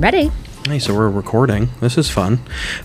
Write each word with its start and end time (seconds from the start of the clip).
Ready? 0.00 0.32
Hey, 0.66 0.80
so 0.80 0.92
we're 0.92 1.08
recording. 1.08 1.68
This 1.80 1.96
is 1.96 2.10
fun. 2.10 2.40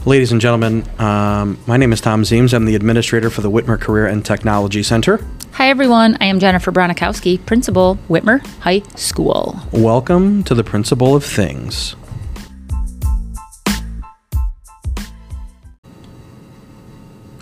Ladies 0.05 0.31
and 0.31 0.39
gentlemen, 0.39 0.87
um, 0.99 1.57
my 1.65 1.75
name 1.75 1.91
is 1.91 2.01
Thom 2.01 2.21
Ziems. 2.21 2.53
I'm 2.53 2.65
the 2.65 2.75
administrator 2.75 3.31
for 3.31 3.41
the 3.41 3.49
Whitmer 3.49 3.81
Career 3.81 4.05
and 4.05 4.23
Technology 4.23 4.83
Center. 4.83 5.19
Hi, 5.53 5.69
everyone. 5.69 6.17
I 6.21 6.25
am 6.25 6.39
Jennifer 6.39 6.71
Bronikowski, 6.71 7.43
principal, 7.47 7.97
Whitmer 8.09 8.45
High 8.59 8.81
School. 8.95 9.59
Welcome 9.71 10.43
to 10.43 10.53
the 10.53 10.63
Principle 10.63 11.15
of 11.15 11.25
Things. 11.25 11.95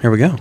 Here 0.02 0.12
we 0.12 0.18
go. 0.18 0.38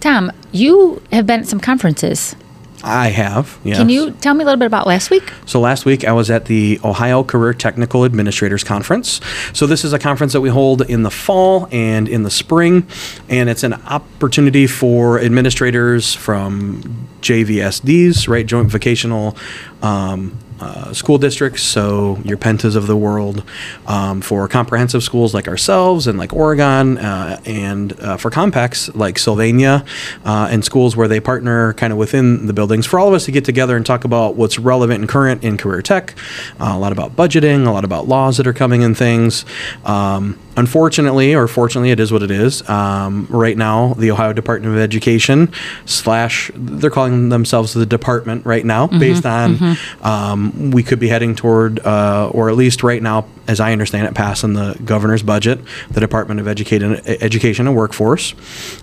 Thom, 0.00 0.32
you 0.50 1.02
have 1.12 1.26
been 1.26 1.40
at 1.40 1.46
some 1.46 1.60
conferences. 1.60 2.36
I 2.82 3.08
have. 3.08 3.58
Yes. 3.64 3.78
Can 3.78 3.88
you 3.88 4.10
tell 4.10 4.34
me 4.34 4.42
a 4.42 4.46
little 4.46 4.58
bit 4.58 4.66
about 4.66 4.86
last 4.86 5.10
week? 5.10 5.32
So 5.46 5.60
last 5.60 5.84
week 5.84 6.04
I 6.04 6.12
was 6.12 6.30
at 6.30 6.46
the 6.46 6.80
Ohio 6.84 7.22
Career 7.22 7.54
Technical 7.54 8.04
Administrators 8.04 8.64
Conference. 8.64 9.20
So 9.52 9.66
this 9.66 9.84
is 9.84 9.92
a 9.92 9.98
conference 9.98 10.32
that 10.32 10.40
we 10.40 10.48
hold 10.48 10.82
in 10.82 11.02
the 11.02 11.10
fall 11.10 11.68
and 11.70 12.08
in 12.08 12.22
the 12.22 12.30
spring, 12.30 12.86
and 13.28 13.48
it's 13.48 13.62
an 13.62 13.74
opportunity 13.74 14.66
for 14.66 15.20
administrators 15.20 16.14
from 16.14 17.08
JVSDs, 17.20 18.28
right, 18.28 18.44
Joint 18.44 18.68
Vocational 18.68 19.36
um, 19.82 20.36
uh, 20.62 20.92
school 20.94 21.18
districts, 21.18 21.62
so 21.62 22.18
your 22.24 22.36
pentas 22.36 22.76
of 22.76 22.86
the 22.86 22.96
world, 22.96 23.42
um, 23.86 24.20
for 24.20 24.46
comprehensive 24.48 25.02
schools 25.02 25.34
like 25.34 25.48
ourselves 25.48 26.06
and 26.06 26.18
like 26.18 26.32
Oregon, 26.32 26.98
uh, 26.98 27.40
and 27.44 27.98
uh, 28.00 28.16
for 28.16 28.30
compacts 28.30 28.94
like 28.94 29.18
Sylvania, 29.18 29.84
uh, 30.24 30.48
and 30.50 30.64
schools 30.64 30.96
where 30.96 31.08
they 31.08 31.20
partner 31.20 31.72
kind 31.74 31.92
of 31.92 31.98
within 31.98 32.46
the 32.46 32.52
buildings, 32.52 32.86
for 32.86 33.00
all 33.00 33.08
of 33.08 33.14
us 33.14 33.24
to 33.24 33.32
get 33.32 33.44
together 33.44 33.76
and 33.76 33.84
talk 33.84 34.04
about 34.04 34.36
what's 34.36 34.58
relevant 34.58 35.00
and 35.00 35.08
current 35.08 35.42
in 35.42 35.56
career 35.56 35.82
tech, 35.82 36.14
uh, 36.60 36.72
a 36.74 36.78
lot 36.78 36.92
about 36.92 37.16
budgeting, 37.16 37.66
a 37.66 37.70
lot 37.70 37.84
about 37.84 38.06
laws 38.06 38.36
that 38.36 38.46
are 38.46 38.52
coming 38.52 38.84
and 38.84 38.96
things. 38.96 39.44
Um, 39.84 40.38
unfortunately, 40.56 41.34
or 41.34 41.48
fortunately, 41.48 41.90
it 41.90 42.00
is 42.00 42.12
what 42.12 42.22
it 42.22 42.30
is. 42.30 42.68
Um, 42.68 43.26
right 43.30 43.56
now, 43.56 43.94
the 43.94 44.10
Ohio 44.10 44.32
Department 44.32 44.74
of 44.74 44.80
Education 44.80 45.52
slash 45.86 46.50
they're 46.54 46.90
calling 46.90 47.28
themselves 47.28 47.72
the 47.72 47.86
department 47.86 48.44
right 48.44 48.64
now, 48.64 48.86
based 48.86 49.26
on 49.26 49.76
um, 50.02 50.70
we 50.70 50.82
could 50.82 50.98
be 50.98 51.08
heading 51.08 51.34
toward, 51.34 51.80
uh, 51.80 52.30
or 52.32 52.48
at 52.50 52.56
least 52.56 52.82
right 52.82 53.02
now, 53.02 53.26
as 53.48 53.60
I 53.60 53.72
understand 53.72 54.06
it, 54.06 54.14
passing 54.14 54.52
the 54.54 54.78
governor's 54.84 55.22
budget, 55.22 55.60
the 55.90 56.00
Department 56.00 56.40
of 56.40 56.48
Education, 56.48 57.00
Education 57.06 57.66
and 57.66 57.76
Workforce. 57.76 58.34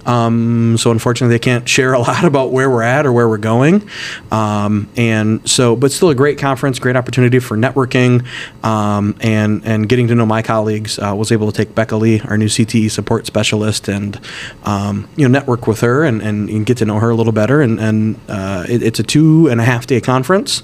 Um, 0.06 0.78
so 0.78 0.92
unfortunately, 0.92 1.36
they 1.36 1.40
can't 1.40 1.68
share 1.68 1.94
a 1.94 2.00
lot 2.10 2.24
about 2.24 2.52
where 2.52 2.70
we're 2.70 2.82
at 2.84 3.06
or 3.06 3.14
where 3.14 3.30
we're 3.30 3.38
going. 3.38 3.88
Um, 4.32 4.90
and 4.98 5.48
so, 5.50 5.76
but 5.76 5.92
still 5.92 6.10
a 6.10 6.16
great 6.16 6.38
conference, 6.38 6.80
great 6.80 6.96
opportunity 6.96 7.40
for 7.40 7.58
networking 7.58 8.26
um, 8.64 9.16
and 9.22 9.66
and 9.66 9.88
getting 9.88 10.08
to 10.08 10.16
know 10.16 10.26
my 10.26 10.42
colleagues. 10.42 11.00
Uh, 11.00 11.14
was 11.16 11.32
able 11.32 11.52
to 11.52 11.59
take 11.60 11.76
Becca 11.76 11.96
Lee, 11.96 12.22
our 12.22 12.38
new 12.38 12.48
CTE 12.48 12.90
support 12.90 13.26
specialist, 13.26 13.88
and 13.88 14.20
um, 14.64 15.10
you 15.16 15.28
know 15.28 15.32
network 15.32 15.68
with 15.68 15.82
her 15.82 16.04
and, 16.04 16.22
and, 16.22 16.50
and 16.50 16.66
get 16.66 16.78
to 16.78 16.86
know 16.86 17.00
her 17.00 17.10
a 17.10 17.16
little 17.16 17.34
better. 17.34 17.62
And, 17.62 17.80
and 17.80 18.20
uh, 18.28 18.66
it, 18.68 18.82
it's 18.82 19.00
a 19.00 19.04
two 19.04 19.48
and 19.48 19.60
a 19.60 19.64
half 19.64 19.88
day 19.88 20.02
conference. 20.02 20.64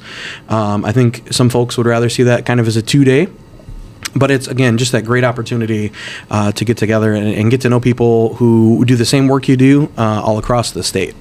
Um, 0.50 0.86
I 0.86 0.92
think 0.92 1.34
some 1.34 1.50
folks 1.50 1.78
would 1.78 1.86
rather 1.86 2.10
see 2.10 2.24
that 2.24 2.46
kind 2.46 2.60
of 2.60 2.68
as 2.68 2.78
a 2.78 2.82
two 2.82 3.04
day 3.04 3.28
but 4.18 4.32
it's 4.32 4.48
again 4.48 4.78
just 4.78 4.94
that 4.94 5.04
great 5.04 5.26
opportunity 5.26 5.92
uh, 6.32 6.50
to 6.54 6.64
get 6.64 6.78
together 6.78 7.14
and, 7.14 7.28
and, 7.28 7.52
get 7.52 7.60
to 7.60 7.70
know 7.70 7.82
people 7.82 8.34
who 8.36 8.86
do 8.86 8.96
the 8.96 9.04
same 9.04 9.28
work 9.28 9.50
you 9.50 9.58
do 9.58 9.92
uh, 9.98 10.22
all 10.24 10.38
across 10.38 10.72
the 10.72 10.84
state. 10.84 11.14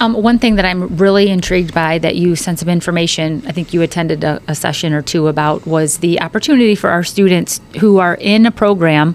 Um, 0.00 0.14
one 0.14 0.38
thing 0.38 0.56
that 0.56 0.64
I'm 0.64 0.96
really 0.96 1.28
intrigued 1.28 1.72
by 1.72 1.98
that 1.98 2.16
you 2.16 2.34
sent 2.34 2.58
some 2.58 2.68
information, 2.68 3.42
I 3.46 3.52
think 3.52 3.72
you 3.72 3.82
attended 3.82 4.24
a, 4.24 4.40
a 4.48 4.54
session 4.54 4.92
or 4.92 5.02
two 5.02 5.28
about, 5.28 5.66
was 5.66 5.98
the 5.98 6.20
opportunity 6.20 6.74
for 6.74 6.90
our 6.90 7.04
students 7.04 7.60
who 7.78 7.98
are 7.98 8.16
in 8.20 8.46
a 8.46 8.50
program 8.50 9.14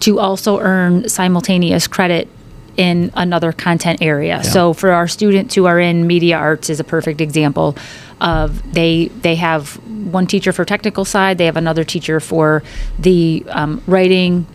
to 0.00 0.18
also 0.18 0.58
earn 0.58 1.08
simultaneous 1.08 1.86
credit 1.86 2.28
in 2.76 3.10
another 3.14 3.52
content 3.52 4.02
area. 4.02 4.36
Yeah. 4.36 4.42
So 4.42 4.72
for 4.72 4.90
our 4.92 5.08
students 5.08 5.54
who 5.54 5.66
are 5.66 5.80
in 5.80 6.06
media 6.06 6.36
arts 6.36 6.68
is 6.68 6.80
a 6.80 6.84
perfect 6.84 7.20
example 7.20 7.76
of 8.20 8.72
they 8.72 9.06
they 9.08 9.36
have 9.36 9.76
one 10.12 10.26
teacher 10.26 10.52
for 10.52 10.64
technical 10.64 11.04
side, 11.04 11.38
they 11.38 11.46
have 11.46 11.56
another 11.56 11.84
teacher 11.84 12.20
for 12.20 12.62
the 12.98 13.44
um, 13.48 13.82
writing 13.86 14.46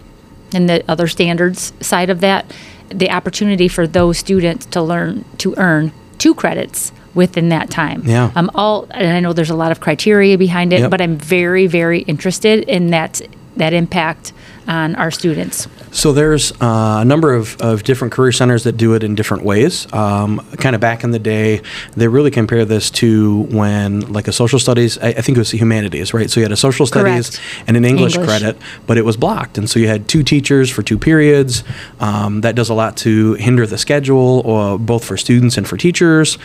and 0.53 0.69
the 0.69 0.84
other 0.88 1.08
standards 1.08 1.74
side 1.81 2.09
of 2.09 2.22
that. 2.22 2.46
The 2.94 3.09
opportunity 3.12 3.68
for 3.68 3.88
those 3.88 4.18
students 4.18 4.66
to 4.68 4.81
learn 4.81 5.25
to 5.40 5.53
earn 5.57 5.91
two 6.18 6.34
credits 6.35 6.91
within 7.13 7.50
that 7.50 7.69
time. 7.69 8.03
Yeah. 8.06 8.31
Um, 8.35 8.50
all 8.56 8.88
and 8.91 9.12
I 9.13 9.19
know 9.19 9.34
there's 9.34 9.50
a 9.50 9.56
lot 9.56 9.72
of 9.72 9.79
criteria 9.79 10.38
behind 10.38 10.72
it, 10.74 10.81
Yep. 10.81 10.91
but 10.91 11.02
I'm 11.02 11.18
very 11.18 11.68
very 11.68 12.02
interested 12.02 12.63
in 12.66 12.91
that 12.91 13.22
that 13.57 13.74
impact 13.74 14.34
on 14.72 14.96
our 14.96 15.12
students. 15.12 15.68
So 15.92 16.14
there's 16.14 16.54
uh, 16.62 17.00
a 17.02 17.06
number 17.06 17.34
of, 17.34 17.59
of 17.62 17.84
different 17.84 18.14
career 18.14 18.32
centers 18.32 18.64
that 18.64 18.78
do 18.78 18.94
it 18.94 19.04
in 19.04 19.16
different 19.16 19.44
ways. 19.44 19.92
Um, 19.92 20.40
kind 20.58 20.76
of 20.76 20.82
back 20.82 21.04
in 21.04 21.12
the 21.12 21.20
day, 21.20 21.62
they 21.98 22.08
really 22.08 22.32
compare 22.32 22.64
this 22.64 22.90
to 22.92 23.42
when 23.52 24.00
like 24.14 24.30
a 24.30 24.32
social 24.32 24.59
studies, 24.59 24.98
I, 24.98 25.09
I 25.09 25.22
think 25.22 25.38
it 25.38 25.42
was 25.42 25.52
humanities, 25.52 26.14
right? 26.14 26.30
So 26.30 26.40
you 26.40 26.46
had 26.46 26.54
a 26.54 26.58
social 26.58 26.88
studies 26.88 27.32
Correct. 27.32 27.68
and 27.68 27.76
an 27.76 27.84
English, 27.84 28.16
English. 28.16 28.30
credit, 28.30 28.58
but 28.88 28.98
it 28.98 29.04
was 29.04 29.18
blocked, 29.18 29.58
and 29.58 29.70
so 29.70 29.78
you 29.78 29.88
had 29.90 30.08
two 30.08 30.24
teachers 30.24 30.70
for 30.70 30.84
two 30.84 30.98
periods. 30.98 31.66
Um, 32.00 32.42
that 32.42 32.56
does 32.56 32.70
a 32.70 32.74
lot 32.74 32.96
to 32.98 33.34
hinder 33.34 33.68
the 33.68 33.78
schedule, 33.78 34.50
uh, 34.50 34.78
both 34.78 35.03
for 35.03 35.18
students 35.18 35.58
and 35.58 35.68
for 35.68 35.76
teachers. 35.76 36.38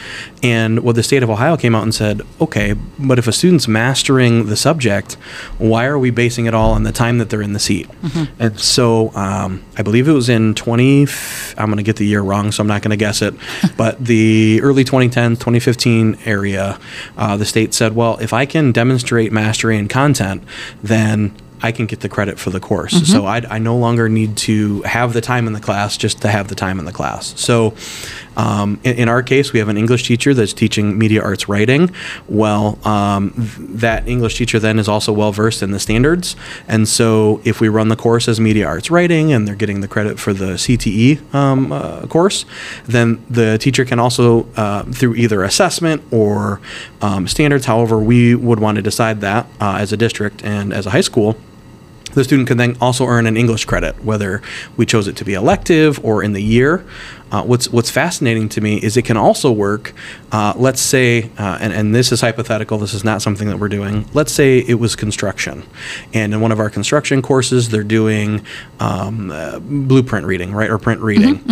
And 0.43 0.81
what 0.81 0.97
the 0.97 1.03
state 1.05 1.23
of 1.23 1.31
Ohio 1.31 1.57
came 1.57 1.77
out 1.77 1.85
and 1.85 1.95
said, 1.95 2.23
okay, 2.41 2.75
but 2.99 3.19
if 3.19 3.29
a 3.29 3.33
student's 3.33 3.69
mastering 3.69 4.47
the 4.47 4.57
subject, 4.57 5.15
why 5.59 5.87
are 5.87 5.99
we 5.99 6.11
basing 6.11 6.47
it 6.47 6.55
all 6.55 6.73
on 6.73 6.83
the 6.83 6.93
time 6.93 7.19
that 7.19 7.31
they're 7.31 7.43
in 7.43 7.53
the 7.53 7.61
seat? 7.61 7.89
And 8.39 8.59
so 8.59 9.15
um, 9.15 9.65
I 9.77 9.83
believe 9.83 10.09
it 10.09 10.13
was 10.13 10.29
in 10.29 10.55
20, 10.55 11.07
I'm 11.57 11.67
going 11.67 11.77
to 11.77 11.83
get 11.83 11.97
the 11.97 12.07
year 12.07 12.21
wrong, 12.21 12.53
so 12.53 12.63
I'm 12.63 12.67
not 12.67 12.83
going 12.83 12.91
to 12.91 12.97
guess 12.97 13.23
it, 13.23 13.35
but 13.77 14.05
the 14.05 14.61
early 14.63 14.85
2010, 14.85 15.33
2015 15.33 16.19
area, 16.25 16.79
uh, 17.17 17.37
the 17.37 17.45
state 17.45 17.75
said, 17.75 17.95
well, 17.95 18.19
if 18.19 18.33
I 18.33 18.47
can 18.47 18.73
demonstrate 18.73 19.33
mastery 19.33 19.77
in 19.79 19.89
content, 19.89 20.43
then 20.83 21.37
I 21.63 21.73
can 21.73 21.87
get 21.87 22.01
the 22.01 22.09
credit 22.09 22.39
for 22.39 22.51
the 22.51 22.61
course. 22.61 23.11
So 23.11 23.25
I, 23.25 23.43
I 23.49 23.59
no 23.59 23.77
longer 23.77 24.09
need 24.11 24.37
to 24.39 24.83
have 24.83 25.15
the 25.15 25.23
time 25.23 25.47
in 25.47 25.55
the 25.55 25.61
class 25.61 25.97
just 25.97 26.21
to 26.23 26.29
have 26.29 26.49
the 26.49 26.55
time 26.55 26.79
in 26.79 26.85
the 26.85 26.93
class. 26.93 27.33
So 27.41 27.75
um, 28.37 28.81
in, 28.85 28.97
in 28.97 29.09
our 29.09 29.23
case, 29.23 29.53
we 29.53 29.59
have 29.59 29.69
an 29.69 29.77
English 29.77 30.05
teacher 30.05 30.35
that's 30.35 30.53
teaching 30.53 30.99
media 30.99 31.23
arts 31.23 31.49
writing. 31.49 31.91
Well, 32.29 32.79
um, 32.87 33.33
th- 33.33 33.69
that 33.81 34.09
English 34.09 34.37
teacher 34.37 34.59
then 34.59 34.79
is 34.79 34.89
also 34.89 35.13
well 35.13 35.33
versed 35.33 35.63
in 35.63 35.71
the 35.71 35.81
standards. 35.81 36.37
And 36.69 36.89
so 36.89 37.41
if 37.45 37.61
we 37.61 37.69
run 37.69 37.89
the 37.89 37.97
course 37.97 38.29
as 38.29 38.39
media 38.41 38.67
arts 38.67 38.91
writing 38.91 39.33
and 39.33 39.47
they're 39.47 39.55
getting 39.55 39.81
the 39.81 39.89
credit 39.89 40.19
for 40.19 40.33
the 40.33 40.55
CTE 40.55 41.35
um, 41.35 41.73
uh, 41.73 42.07
course, 42.07 42.45
then 42.85 43.25
the 43.29 43.59
teacher 43.59 43.85
can 43.85 43.99
also, 43.99 44.47
uh, 44.57 44.85
through 44.85 45.15
either 45.15 45.43
assessment 45.43 46.03
or 46.11 46.61
um, 47.01 47.27
standards, 47.27 47.67
however 47.67 47.99
we 47.99 48.35
would 48.35 48.61
want 48.61 48.77
to 48.77 48.83
decide 48.83 49.21
that 49.21 49.47
uh, 49.61 49.77
as 49.81 49.93
a 49.93 49.97
district 49.97 50.45
and 50.45 50.73
as 50.73 50.87
a 50.87 50.91
high 50.91 51.01
school, 51.01 51.37
the 52.17 52.25
student 52.25 52.49
can 52.49 52.57
then 52.57 52.77
also 52.81 53.07
earn 53.07 53.27
an 53.27 53.37
English 53.37 53.67
credit, 53.67 54.05
whether 54.05 54.43
we 54.77 54.87
chose 54.87 55.07
it 55.07 55.17
to 55.17 55.25
be 55.25 55.35
elective 55.35 56.05
or 56.05 56.23
in 56.23 56.33
the 56.33 56.43
year. 56.43 56.85
Uh, 57.31 57.43
what's 57.43 57.69
what's 57.71 57.91
fascinating 57.91 58.49
to 58.49 58.61
me 58.61 58.77
is 58.77 58.97
it 58.97 59.03
can 59.03 59.17
also 59.17 59.51
work. 59.53 59.93
Uh, 60.33 60.55
let's 60.57 60.81
say, 60.81 61.31
uh, 61.39 61.59
and, 61.61 61.73
and 61.73 61.95
this 61.95 62.13
is 62.13 62.21
hypothetical. 62.21 62.79
This 62.79 62.95
is 62.95 63.05
not 63.05 63.21
something 63.21 63.49
that 63.49 63.59
we're 63.59 63.69
doing. 63.69 64.07
Let's 64.15 64.33
say 64.33 64.59
it 64.59 64.75
was 64.75 64.97
construction, 64.97 65.65
and 66.15 66.33
in 66.33 66.41
one 66.41 66.53
of 66.53 66.61
our 66.61 66.71
construction 66.71 67.23
courses, 67.23 67.69
they're 67.69 67.83
doing 67.85 68.45
um, 68.81 69.31
uh, 69.31 69.59
blueprint 69.61 70.27
reading, 70.27 70.53
right, 70.55 70.71
or 70.71 70.79
print 70.79 71.01
reading, 71.01 71.43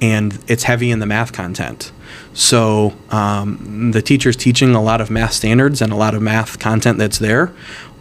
and 0.00 0.38
it's 0.48 0.64
heavy 0.64 0.90
in 0.90 0.98
the 0.98 1.06
math 1.06 1.32
content. 1.32 1.92
So 2.34 2.94
um, 3.10 3.90
the 3.92 4.02
teacher's 4.02 4.36
teaching 4.36 4.74
a 4.74 4.82
lot 4.82 5.00
of 5.00 5.10
math 5.10 5.32
standards 5.32 5.82
and 5.82 5.92
a 5.92 5.96
lot 5.96 6.14
of 6.14 6.22
math 6.22 6.58
content 6.58 6.98
that's 6.98 7.18
there. 7.18 7.52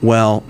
Well, 0.01 0.43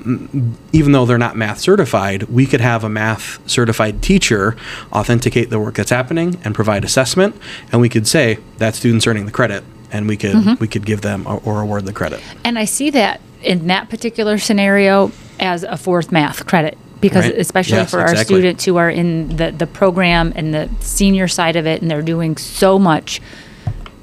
even 0.74 0.92
though 0.92 1.06
they're 1.06 1.18
not 1.18 1.38
math 1.38 1.60
certified, 1.60 2.24
we 2.24 2.46
could 2.46 2.60
have 2.60 2.84
a 2.84 2.90
math 2.90 3.40
certified 3.50 4.02
teacher 4.02 4.58
authenticate 4.92 5.50
the 5.50 5.60
work 5.60 5.76
that's 5.76 5.90
happening 5.90 6.38
and 6.44 6.54
provide 6.54 6.84
assessment, 6.84 7.34
and 7.72 7.80
we 7.80 7.88
could 7.88 8.08
say 8.08 8.40
that 8.58 8.76
student's 8.76 9.08
earning 9.08 9.26
the 9.26 9.32
credit, 9.32 9.64
and 9.90 10.06
we 10.08 10.18
could 10.18 10.60
we 10.60 10.68
could 10.68 10.86
give 10.86 11.00
them 11.00 11.26
or, 11.26 11.42
or 11.46 11.62
award 11.62 11.86
the 11.86 11.94
credit. 11.94 12.22
And 12.44 12.60
I 12.60 12.66
see 12.66 12.90
that 12.90 13.22
in 13.42 13.68
that 13.68 13.90
particular 13.90 14.38
scenario 14.38 15.14
as 15.40 15.64
a 15.64 15.78
fourth 15.78 16.12
math 16.12 16.46
credit 16.46 16.78
because 17.00 17.26
Right. 17.26 17.38
especially 17.38 17.78
Yes, 17.78 17.92
for 17.92 18.02
our 18.02 18.16
students 18.18 18.66
who 18.66 18.78
are 18.78 18.90
in 18.90 19.38
the, 19.38 19.52
the 19.52 19.68
program 19.68 20.34
and 20.36 20.54
the 20.54 20.70
senior 20.80 21.28
side 21.28 21.56
of 21.56 21.68
it 21.68 21.82
and 21.82 21.90
they're 21.90 22.02
doing 22.02 22.38
so 22.38 22.80
much 22.80 23.22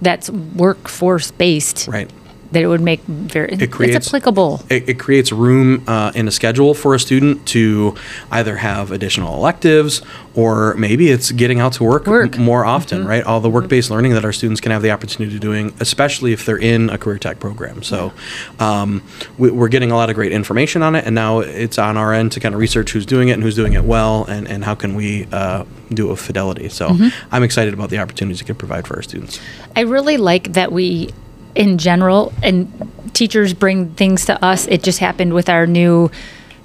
that's 0.05 0.31
workforce 0.31 1.31
based 1.31 1.89
Right. 1.89 2.11
That 2.55 2.63
it 2.63 2.67
would 2.69 2.81
make 2.81 3.01
very, 3.03 3.53
It 3.53 3.71
creates 3.71 3.97
it's 3.97 4.09
applicable. 4.09 4.63
It, 4.71 4.89
it 4.89 4.99
creates 4.99 5.31
room 5.33 5.85
uh, 5.87 6.13
in 6.15 6.27
a 6.27 6.31
schedule 6.31 6.73
for 6.73 6.95
a 6.95 6.99
student 6.99 7.47
to 7.49 7.95
either 8.31 8.57
have 8.57 8.91
additional 8.91 9.35
electives 9.35 10.03
or 10.35 10.75
maybe 10.75 11.11
it's 11.11 11.31
getting 11.33 11.61
out 11.61 11.75
to 11.75 11.85
work, 11.85 12.07
Work. 12.07 12.37
m- 12.37 12.45
more 12.45 12.65
often, 12.65 13.05
right? 13.07 13.23
All 13.23 13.41
the 13.41 13.51
work-based 13.51 13.91
learning 13.91 14.15
that 14.15 14.25
our 14.25 14.33
students 14.33 14.61
can 14.61 14.73
have 14.73 14.83
the 14.83 14.91
opportunity 14.91 15.33
to 15.35 15.39
doing, 15.39 15.75
especially 15.81 16.33
if 16.33 16.45
they're 16.47 16.59
in 16.59 16.91
a 16.91 16.99
career 16.99 17.19
tech 17.19 17.39
program. 17.39 17.83
So 17.83 18.13
um, 18.59 19.03
we, 19.39 19.51
we're 19.51 19.69
getting 19.69 19.91
a 19.91 19.97
lot 19.97 20.09
of 20.11 20.15
great 20.17 20.33
information 20.33 20.83
on 20.83 20.95
it, 20.95 21.05
and 21.05 21.15
now 21.15 21.41
it's 21.41 21.79
on 21.79 21.97
our 21.97 22.13
end 22.13 22.33
to 22.33 22.41
kind 22.41 22.55
of 22.55 22.61
research 22.61 22.93
who's 22.93 23.07
doing 23.07 23.29
it 23.29 23.33
and 23.33 23.43
who's 23.43 23.57
doing 23.57 23.75
it 23.75 23.85
well, 23.85 24.25
and, 24.25 24.49
and 24.49 24.65
how 24.65 24.75
can 24.75 24.95
we 24.95 25.27
uh, 25.33 25.65
do 25.91 26.07
it 26.07 26.11
with 26.11 26.21
fidelity. 26.21 26.69
So 26.69 26.97
I'm 27.31 27.43
excited 27.43 27.75
about 27.75 27.91
the 27.91 27.99
opportunities 27.99 28.41
it 28.41 28.45
could 28.45 28.59
provide 28.59 28.87
for 28.87 28.97
our 28.97 29.03
students. 29.03 29.41
I 29.77 29.81
really 29.81 30.17
like 30.17 30.53
that 30.55 30.73
we, 30.73 31.11
in 31.55 31.79
general, 31.79 32.33
and 32.43 32.91
teachers 33.13 33.55
bring 33.55 33.91
things 33.95 34.25
to 34.27 34.45
us. 34.45 34.67
It 34.67 34.83
just 34.83 34.99
happened 34.99 35.35
with 35.35 35.49
our 35.49 35.67
new 35.67 36.11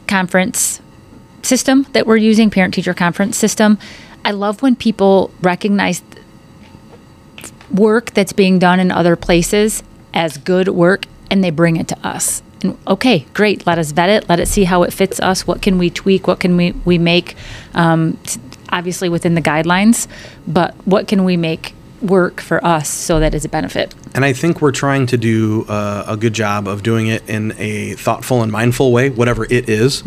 conference 0.07 0.81
system 1.43 1.85
that 1.93 2.05
we're 2.05 2.17
using, 2.17 2.49
parent 2.49 2.73
teacher 2.73 2.93
conference 2.93 3.37
system. 3.37 3.77
I 4.25 4.31
love 4.31 4.61
when 4.61 4.75
people 4.75 5.31
recognize 5.41 6.01
work 7.71 8.11
that's 8.11 8.33
being 8.33 8.59
done 8.59 8.79
in 8.79 8.91
other 8.91 9.15
places 9.15 9.83
as 10.13 10.37
good 10.37 10.69
work 10.69 11.05
and 11.29 11.43
they 11.43 11.51
bring 11.51 11.77
it 11.77 11.87
to 11.87 12.07
us. 12.07 12.41
And 12.61 12.77
okay, 12.87 13.25
great. 13.33 13.65
Let 13.65 13.77
us 13.77 13.91
vet 13.91 14.09
it. 14.09 14.27
Let 14.27 14.39
it 14.39 14.47
see 14.47 14.65
how 14.65 14.83
it 14.83 14.91
fits 14.91 15.19
us. 15.19 15.47
What 15.47 15.61
can 15.61 15.77
we 15.77 15.89
tweak? 15.89 16.27
What 16.27 16.39
can 16.39 16.57
we, 16.57 16.71
we 16.71 16.97
make? 16.97 17.35
Um, 17.73 18.17
obviously 18.71 19.09
within 19.09 19.35
the 19.35 19.41
guidelines, 19.41 20.07
but 20.47 20.75
what 20.85 21.07
can 21.07 21.23
we 21.23 21.37
make 21.37 21.73
work 22.01 22.41
for 22.41 22.63
us 22.65 22.89
so 22.89 23.19
that 23.19 23.33
it's 23.33 23.45
a 23.45 23.49
benefit? 23.49 23.93
And 24.15 24.25
I 24.25 24.33
think 24.33 24.61
we're 24.61 24.71
trying 24.71 25.05
to 25.07 25.17
do 25.17 25.65
uh, 25.69 26.03
a 26.07 26.17
good 26.17 26.33
job 26.33 26.67
of 26.67 26.81
doing 26.83 27.07
it 27.07 27.27
in 27.29 27.53
a 27.57 27.93
thoughtful 27.93 28.41
and 28.41 28.51
mindful 28.51 28.91
way, 28.91 29.09
whatever 29.09 29.45
it 29.45 29.69
is. 29.69 30.03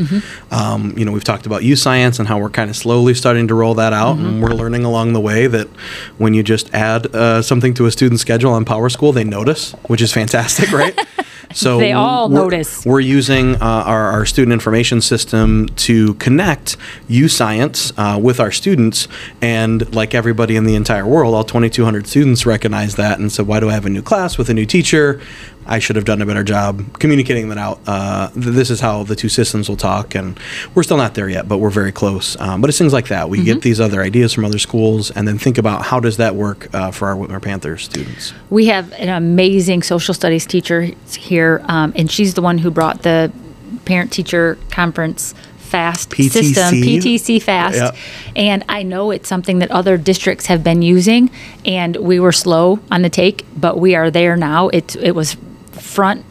Um, 0.51 0.95
you 0.97 1.05
know, 1.05 1.13
we've 1.13 1.25
talked 1.25 1.47
about 1.47 1.63
YouScience 1.63 2.19
and 2.19 2.27
how 2.29 2.39
we're 2.39 2.51
kind 2.51 2.69
of 2.71 2.77
slowly 2.77 3.15
starting 3.15 3.47
to 3.49 3.55
roll 3.55 3.75
that 3.75 3.93
out, 3.93 4.17
and 4.19 4.43
we're 4.43 4.51
learning 4.55 4.85
along 4.85 5.13
the 5.13 5.21
way 5.21 5.47
that 5.47 5.69
when 6.19 6.35
you 6.35 6.43
just 6.43 6.73
add 6.75 7.15
uh, 7.15 7.43
something 7.43 7.75
to 7.75 7.87
a 7.87 7.91
student's 7.91 8.23
schedule 8.23 8.53
on 8.53 8.65
Power 8.65 8.89
School, 8.89 9.13
they 9.13 9.25
notice, 9.25 9.73
which 9.87 10.03
is 10.03 10.13
fantastic, 10.13 10.73
right? 10.83 10.99
So 11.55 11.79
They 11.79 11.93
all 11.93 12.29
we're- 12.31 12.43
notice. 12.43 12.85
We're 12.87 13.01
using 13.01 13.57
uh, 13.57 13.59
our, 13.61 14.11
our 14.11 14.25
student 14.27 14.53
information 14.55 15.01
system 15.03 15.69
to 15.77 16.15
connect 16.15 16.77
YouScience 17.09 17.93
uh, 17.97 18.19
with 18.19 18.41
our 18.41 18.51
students, 18.51 19.07
and 19.41 19.95
like 19.95 20.15
everybody 20.15 20.57
in 20.57 20.65
the 20.65 20.75
entire 20.75 21.07
world, 21.07 21.35
all 21.35 21.45
2,200 21.83 22.07
students 22.07 22.47
recognize 22.47 22.95
that 22.95 23.19
and 23.19 23.33
said, 23.33 23.47
"Why 23.49 23.59
do 23.59 23.69
I 23.69 23.73
have 23.73 23.87
a 23.87 23.91
new 23.91 24.03
class 24.03 24.39
with 24.39 24.49
a 24.49 24.55
new 24.55 24.65
teacher? 24.65 25.21
I 25.67 25.79
should 25.81 25.97
have 25.97 26.05
done 26.05 26.23
a 26.23 26.27
better 26.27 26.45
job 26.45 26.99
communicating 27.01 27.49
that 27.49 27.59
out." 27.59 27.81
Uh, 27.87 28.29
th- 28.31 28.47
this 28.47 28.71
is 28.71 28.79
how 28.79 29.03
the 29.03 29.17
two 29.17 29.29
systems 29.29 29.69
will 29.69 29.77
talk, 29.77 30.15
and 30.15 30.39
we're 30.75 30.85
still 30.85 30.97
not 30.97 31.15
there 31.15 31.29
yet, 31.29 31.49
but 31.49 31.59
we're 31.59 31.71
very 31.71 31.91
close. 31.91 32.39
Um, 32.41 32.61
but 32.61 32.71
it's 32.71 32.79
things 32.79 32.93
like 32.93 33.09
that. 33.09 33.29
We 33.29 33.43
get 33.43 33.63
these 33.63 33.81
other 33.81 34.01
ideas 34.01 34.33
from 34.33 34.45
other 34.45 34.61
schools, 34.61 35.11
and 35.11 35.27
then 35.27 35.39
think 35.39 35.59
about 35.59 35.83
how 35.87 35.99
does 35.99 36.19
that 36.19 36.37
work 36.37 36.73
uh, 36.73 36.93
for 36.93 37.09
our 37.09 37.17
Whitmer 37.17 37.43
Panthers 37.43 37.83
students. 37.83 38.33
We 38.49 38.67
have 38.67 38.93
an 38.93 39.09
amazing 39.09 39.83
social 39.83 40.15
studies 40.15 40.47
teacher 40.47 40.91
here, 41.17 41.63
um, 41.67 41.93
and 41.97 42.09
she's 42.09 42.35
the 42.35 42.43
one 42.43 42.59
who 42.59 42.71
brought 42.71 43.03
the 43.03 43.33
parent 43.85 44.13
teacher 44.13 44.57
conference 44.71 45.35
fast 45.73 46.11
PTC? 46.11 46.31
system, 46.31 46.75
PTC 46.83 47.41
fast. 47.43 47.77
Yep. 47.77 47.97
And 48.37 48.65
I 48.69 48.83
know 48.83 49.11
it's 49.11 49.29
something 49.29 49.59
that 49.61 49.71
other 49.71 49.97
districts 49.97 50.47
have 50.47 50.63
been 50.63 50.83
using, 50.83 51.31
and 51.65 51.97
we 51.97 52.21
were 52.21 52.33
slow 52.33 52.79
on 52.91 53.03
the 53.03 53.11
take, 53.11 53.45
but 53.57 53.75
we 53.85 53.95
are 53.95 54.11
there 54.11 54.37
now. 54.37 54.69
It 54.69 54.97
it 54.97 55.15
was 55.15 55.37
front 55.73 56.25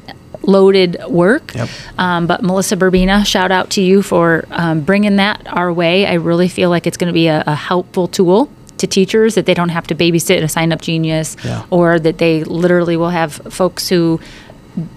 loaded 0.43 0.97
work. 1.07 1.53
Yep. 1.53 1.69
Um, 1.97 2.25
but 2.27 2.41
Melissa 2.43 2.75
Bourbina, 2.75 3.25
shout 3.25 3.51
out 3.51 3.69
to 3.71 3.81
you 3.81 4.01
for 4.01 4.45
um, 4.51 4.81
bringing 4.81 5.17
that 5.17 5.41
our 5.47 5.71
way. 5.71 6.05
I 6.07 6.13
really 6.15 6.47
feel 6.47 6.69
like 6.69 6.87
it's 6.87 6.97
going 6.97 7.13
to 7.13 7.19
be 7.23 7.27
a, 7.27 7.43
a 7.45 7.55
helpful 7.55 8.07
tool 8.07 8.49
to 8.77 8.87
teachers 8.87 9.35
that 9.35 9.45
they 9.45 9.53
don't 9.53 9.69
have 9.69 9.85
to 9.87 9.95
babysit 9.95 10.41
a 10.41 10.47
sign 10.47 10.71
up 10.73 10.81
genius 10.81 11.37
Yeah. 11.45 11.63
or 11.69 11.99
that 11.99 12.17
they 12.17 12.43
literally 12.43 12.97
will 12.97 13.11
have 13.11 13.33
folks 13.53 13.87
who 13.89 14.19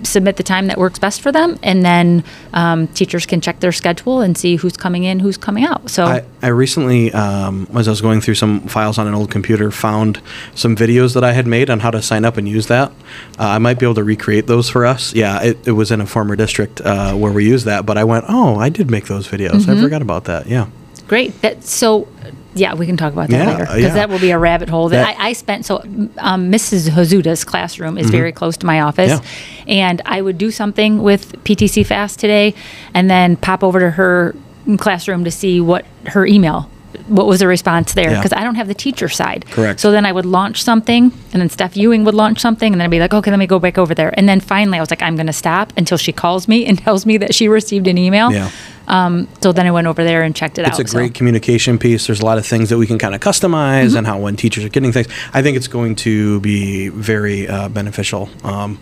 submit 0.02 0.36
the 0.36 0.42
time 0.42 0.66
that 0.68 0.78
works 0.78 0.98
best 0.98 1.20
for 1.20 1.32
them 1.32 1.58
and 1.62 1.84
then 1.84 2.24
um, 2.52 2.86
teachers 2.88 3.26
can 3.26 3.40
check 3.40 3.60
their 3.60 3.72
schedule 3.72 4.20
and 4.20 4.36
see 4.36 4.56
who's 4.56 4.76
coming 4.76 5.04
in 5.04 5.20
who's 5.20 5.36
coming 5.36 5.64
out 5.64 5.90
so 5.90 6.04
I, 6.04 6.24
I 6.42 6.48
recently, 6.48 7.12
um, 7.12 7.66
as 7.74 7.88
I 7.88 7.90
was 7.90 8.00
going 8.00 8.20
through 8.20 8.34
some 8.34 8.60
files 8.62 8.98
on 8.98 9.06
an 9.06 9.14
old 9.14 9.30
computer, 9.30 9.70
found 9.70 10.20
some 10.54 10.76
videos 10.76 11.14
that 11.14 11.24
I 11.24 11.32
had 11.32 11.46
made 11.46 11.70
on 11.70 11.80
how 11.80 11.90
to 11.90 12.02
sign 12.02 12.24
up 12.24 12.36
and 12.36 12.48
use 12.48 12.66
that. 12.68 12.90
Uh, 13.38 13.48
I 13.48 13.58
might 13.58 13.78
be 13.78 13.86
able 13.86 13.94
to 13.94 14.04
recreate 14.04 14.46
those 14.46 14.68
for 14.68 14.84
us. 14.84 15.14
Yeah, 15.14 15.42
it, 15.42 15.66
it 15.66 15.72
was 15.72 15.90
in 15.90 16.00
a 16.00 16.06
former 16.06 16.36
district 16.36 16.80
uh, 16.80 17.14
where 17.14 17.32
we 17.32 17.46
used 17.46 17.66
that, 17.66 17.86
but 17.86 17.98
I 17.98 18.04
went, 18.04 18.26
oh, 18.28 18.56
I 18.56 18.68
did 18.68 18.90
make 18.90 19.06
those 19.06 19.28
videos. 19.28 19.62
Mm-hmm. 19.62 19.70
I 19.70 19.80
forgot 19.80 20.02
about 20.02 20.24
that. 20.24 20.46
Yeah. 20.46 20.68
Great. 21.08 21.40
That 21.42 21.64
so. 21.64 22.08
Yeah, 22.54 22.74
we 22.74 22.86
can 22.86 22.96
talk 22.96 23.12
about 23.12 23.28
that 23.30 23.36
Yeah, 23.36 23.50
later 23.52 23.64
because 23.64 23.82
yeah. 23.82 23.94
that 23.94 24.08
will 24.08 24.18
be 24.20 24.30
a 24.30 24.38
rabbit 24.38 24.68
hole 24.68 24.88
that, 24.90 25.04
That- 25.04 25.20
I, 25.20 25.28
I 25.28 25.32
spent. 25.32 25.66
So, 25.66 25.78
um, 26.18 26.50
Mrs. 26.52 26.88
Hazuta's 26.90 27.44
classroom 27.44 27.98
is 27.98 28.10
very 28.10 28.32
close 28.32 28.56
to 28.58 28.66
my 28.66 28.80
office, 28.80 29.12
Mm-hmm. 29.12 29.68
Yeah. 29.68 29.74
and 29.88 30.02
I 30.06 30.22
would 30.22 30.38
do 30.38 30.50
something 30.50 31.02
with 31.02 31.32
PTC 31.44 31.84
Fast 31.86 32.18
today, 32.20 32.54
and 32.94 33.10
then 33.10 33.36
pop 33.36 33.62
over 33.64 33.80
to 33.80 33.90
her 33.90 34.34
classroom 34.78 35.24
to 35.24 35.30
see 35.30 35.60
what 35.60 35.84
her 36.06 36.26
email, 36.26 36.70
what 37.08 37.26
was 37.26 37.40
the 37.40 37.46
response 37.46 37.94
there, 37.94 38.10
Yeah. 38.10 38.16
because 38.20 38.32
I 38.32 38.42
don't 38.44 38.54
have 38.56 38.68
the 38.68 38.74
teacher 38.74 39.08
side. 39.08 39.44
Correct. 39.50 39.80
So 39.80 39.90
then 39.90 40.06
I 40.06 40.12
would 40.12 40.26
launch 40.26 40.62
something, 40.62 41.12
and 41.32 41.40
then 41.42 41.48
Steph 41.48 41.76
Ewing 41.76 42.04
would 42.04 42.14
launch 42.14 42.40
something, 42.40 42.72
and 42.72 42.80
then 42.80 42.86
I'd 42.86 42.90
be 42.90 43.00
like, 43.00 43.14
okay, 43.14 43.30
let 43.30 43.38
me 43.38 43.46
go 43.46 43.58
back 43.58 43.78
over 43.78 43.94
there, 43.94 44.12
and 44.18 44.28
then 44.28 44.40
finally 44.40 44.78
I 44.78 44.80
was 44.80 44.90
like, 44.90 45.02
I'm 45.02 45.16
going 45.16 45.26
to 45.26 45.32
stop 45.32 45.72
until 45.76 45.98
she 45.98 46.12
calls 46.12 46.48
me 46.48 46.64
and 46.68 46.78
tells 46.78 47.04
me 47.06 47.16
that 47.18 47.34
she 47.34 47.48
received 47.48 47.86
an 47.86 47.98
email. 47.98 48.32
Yeah. 48.32 48.50
Um, 48.86 49.28
so 49.40 49.50
then 49.52 49.66
I 49.66 49.70
went 49.70 49.86
over 49.86 50.04
there 50.04 50.22
and 50.22 50.36
checked 50.36 50.58
it 50.58 50.62
It's 50.62 50.72
out. 50.74 50.80
It's 50.80 50.90
a 50.90 50.92
so. 50.92 50.98
great 50.98 51.14
communication 51.14 51.78
piece. 51.78 52.06
There's 52.06 52.20
a 52.20 52.24
lot 52.26 52.36
of 52.36 52.44
things 52.46 52.68
that 52.68 52.76
we 52.76 52.86
can 52.86 52.98
kind 52.98 53.14
of 53.14 53.20
customize 53.22 53.88
Mm-hmm. 53.88 53.96
and 53.96 54.06
how 54.06 54.18
when 54.18 54.36
teachers 54.36 54.62
are 54.64 54.68
getting 54.68 54.92
things. 54.92 55.08
I 55.32 55.40
think 55.42 55.56
it's 55.56 55.68
going 55.68 55.96
to 55.96 56.38
be 56.40 56.88
very 56.90 57.48
uh, 57.48 57.68
beneficial. 57.70 58.28
Um, 58.44 58.78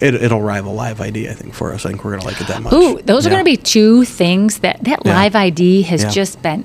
it, 0.00 0.14
it'll 0.14 0.42
rival 0.42 0.74
Live 0.74 1.00
ID, 1.00 1.28
I 1.28 1.34
think, 1.34 1.54
for 1.54 1.72
us. 1.72 1.84
I 1.86 1.90
think 1.90 2.04
we're 2.04 2.12
going 2.12 2.20
to 2.22 2.26
like 2.26 2.40
it 2.40 2.46
that 2.48 2.62
much. 2.62 2.72
Ooh, 2.72 3.00
those 3.02 3.26
are 3.26 3.30
going 3.30 3.40
to 3.40 3.50
be 3.50 3.56
two 3.56 4.04
things 4.04 4.58
that 4.60 4.82
that 4.84 5.00
Yeah. 5.04 5.14
live 5.14 5.34
ID 5.36 5.82
has 5.82 6.02
Yeah. 6.04 6.10
just 6.10 6.42
been 6.42 6.64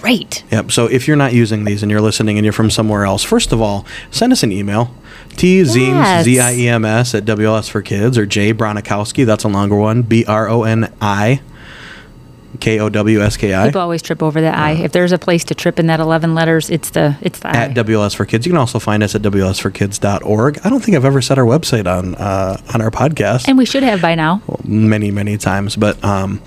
great. 0.00 0.44
Yep. 0.50 0.72
So 0.72 0.86
if 0.86 1.06
you're 1.06 1.16
not 1.16 1.32
using 1.32 1.64
these 1.64 1.82
and 1.82 1.90
you're 1.90 2.00
listening 2.00 2.38
and 2.38 2.44
you're 2.44 2.52
from 2.52 2.70
somewhere 2.70 3.04
else, 3.04 3.22
first 3.22 3.52
of 3.52 3.60
all, 3.60 3.86
send 4.10 4.32
us 4.32 4.42
an 4.42 4.52
email. 4.52 4.94
T 5.36 5.62
Ziems. 5.62 6.22
Z 6.22 6.40
I 6.40 6.54
E 6.54 6.68
M 6.68 6.84
S 6.84 7.14
at 7.14 7.24
WLS 7.24 7.68
for 7.68 7.82
Kids 7.82 8.16
or 8.16 8.26
J 8.26 8.54
Bronikowski, 8.54 9.26
that's 9.26 9.44
a 9.44 9.48
longer 9.48 9.76
one, 9.76 10.02
B 10.02 10.24
R 10.24 10.48
O 10.48 10.62
N 10.62 10.92
I 11.00 11.40
K 12.56 12.78
O 12.80 12.88
W 12.88 13.20
S 13.22 13.36
K 13.36 13.54
I. 13.54 13.66
People 13.66 13.80
always 13.80 14.02
trip 14.02 14.22
over 14.22 14.40
the 14.40 14.54
I. 14.54 14.72
If 14.72 14.92
there's 14.92 15.12
a 15.12 15.18
place 15.18 15.44
to 15.44 15.54
trip 15.54 15.78
in 15.78 15.86
that 15.88 16.00
11 16.00 16.34
letters, 16.34 16.70
it's 16.70 16.90
the 16.90 17.16
it's 17.20 17.38
the 17.40 17.48
At 17.48 17.70
I. 17.70 17.82
WLS 17.82 18.14
for 18.14 18.24
Kids. 18.26 18.46
You 18.46 18.52
can 18.52 18.58
also 18.58 18.78
find 18.78 19.02
us 19.02 19.14
at 19.14 19.22
WLSforkids.org. 19.22 20.58
I 20.64 20.70
don't 20.70 20.80
think 20.82 20.96
I've 20.96 21.04
ever 21.04 21.22
set 21.22 21.38
our 21.38 21.44
website 21.44 21.86
on 21.86 22.14
uh, 22.14 22.60
on 22.74 22.80
our 22.80 22.90
podcast. 22.90 23.48
and 23.48 23.58
we 23.58 23.64
should 23.64 23.82
have 23.82 24.00
by 24.00 24.14
now. 24.14 24.42
many 24.64 25.10
many 25.10 25.36
times 25.36 25.76
but 25.76 26.02
um, 26.04 26.40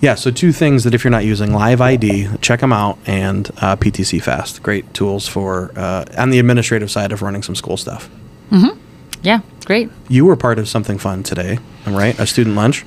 yeah 0.00 0.14
so 0.14 0.30
two 0.30 0.52
things 0.52 0.84
that 0.84 0.94
if 0.94 1.04
you're 1.04 1.10
not 1.10 1.24
using 1.24 1.52
live 1.52 1.80
id 1.80 2.28
check 2.40 2.60
them 2.60 2.72
out 2.72 2.98
and 3.06 3.50
uh, 3.60 3.76
ptc 3.76 4.22
fast 4.22 4.62
great 4.62 4.92
tools 4.94 5.28
for 5.28 5.70
uh, 5.76 6.04
on 6.16 6.30
the 6.30 6.38
administrative 6.38 6.90
side 6.90 7.12
of 7.12 7.22
running 7.22 7.42
some 7.42 7.54
school 7.54 7.76
stuff 7.76 8.08
Mm-hmm. 8.50 8.78
Yeah, 9.22 9.40
great. 9.64 9.90
you 10.08 10.24
were 10.24 10.36
part 10.36 10.58
of 10.58 10.68
something 10.68 10.98
fun 10.98 11.22
today 11.22 11.58
right 11.86 12.18
a 12.18 12.26
student 12.26 12.56
lunch 12.56 12.84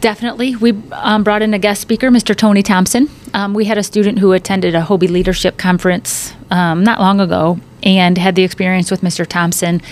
Definitely. 0.00 0.54
We 0.54 0.72
um, 0.92 1.24
brought 1.24 1.42
in 1.42 1.52
a 1.52 1.58
guest 1.58 1.80
speaker, 1.80 2.10
Mr. 2.10 2.36
Tony 2.36 2.62
Thompson. 2.62 3.10
Um, 3.32 3.54
we 3.54 3.64
had 3.64 3.76
a 3.76 3.82
student 3.82 4.20
who 4.20 4.32
attended 4.32 4.74
a 4.74 4.82
HOBY 4.82 5.08
Leadership 5.08 5.56
Conference 5.58 6.32
um, 6.50 6.84
not 6.84 7.00
long 7.00 7.20
ago 7.20 7.58
and 7.82 8.16
had 8.16 8.36
the 8.36 8.44
experience 8.44 8.90
with 8.90 9.00
Mr. 9.00 9.26
Thompson 9.26 9.82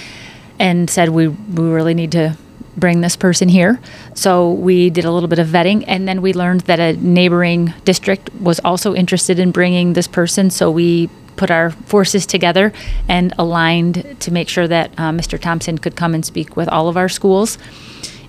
and 0.61 0.89
said, 0.89 1.09
we, 1.09 1.29
we 1.29 1.65
really 1.65 1.95
need 1.95 2.12
to 2.12 2.37
bring 2.77 3.01
this 3.01 3.17
person 3.17 3.49
here. 3.49 3.81
So 4.15 4.53
we 4.53 4.89
did 4.89 5.05
a 5.05 5.11
little 5.11 5.29
bit 5.29 5.41
of 5.41 5.49
vetting 5.49 5.85
and 5.89 6.07
then 6.07 6.23
we 6.23 6.33
learned 6.33 6.62
that 6.62 6.79
a 6.79 6.93
neighboring 6.95 7.75
district 7.85 8.33
was 8.35 8.61
also 8.61 8.95
interested 8.95 9.41
in 9.41 9.51
bringing 9.51 9.95
this 9.95 10.07
person. 10.07 10.51
So 10.51 10.71
we 10.71 11.09
put 11.37 11.51
our 11.51 11.71
forces 11.71 12.25
together 12.25 12.73
and 13.09 13.35
aligned 13.37 14.17
to 14.21 14.31
make 14.31 14.49
sure 14.49 14.69
that 14.69 14.93
uh, 14.97 15.11
Mr. 15.11 15.41
Thompson 15.41 15.79
could 15.79 15.97
come 15.97 16.15
and 16.15 16.25
speak 16.25 16.57
with 16.57 16.69
all 16.69 16.89
of 16.89 16.97
our 16.97 17.09
schools. 17.09 17.59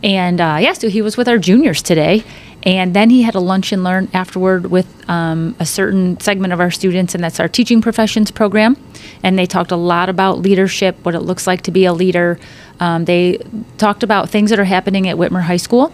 And 0.03 0.41
uh, 0.41 0.57
yeah, 0.60 0.74
so 0.74 0.89
he 0.89 1.01
was 1.01 1.15
with 1.17 1.27
our 1.27 1.38
juniors 1.38 1.81
today. 1.81 2.24
And 2.65 2.93
then 2.93 3.10
he 3.10 3.24
had 3.24 3.36
a 3.36 3.41
lunch 3.41 3.72
and 3.74 3.83
learn 3.83 4.10
afterward 4.13 4.67
with 4.67 4.88
um, 5.10 5.53
a 5.60 5.65
certain 5.65 6.17
segment 6.19 6.53
of 6.53 6.62
our 6.62 6.72
students, 6.72 7.13
and 7.13 7.22
that's 7.22 7.39
our 7.39 7.50
teaching 7.50 7.81
professions 7.81 8.31
program. 8.31 8.77
And 9.22 9.38
they 9.38 9.45
talked 9.45 9.72
a 9.72 9.75
lot 9.75 10.07
about 10.07 10.39
leadership, 10.39 10.95
what 11.03 11.13
it 11.13 11.22
looks 11.22 11.45
like 11.45 11.63
to 11.63 11.72
be 11.72 11.83
a 11.83 11.91
leader. 11.91 12.39
Um, 12.79 13.03
they 13.03 13.39
talked 13.77 14.01
about 14.01 14.29
things 14.29 14.50
that 14.50 14.60
are 14.60 14.65
happening 14.65 15.10
at 15.10 15.17
Whitmer 15.17 15.41
High 15.41 15.57
School. 15.57 15.91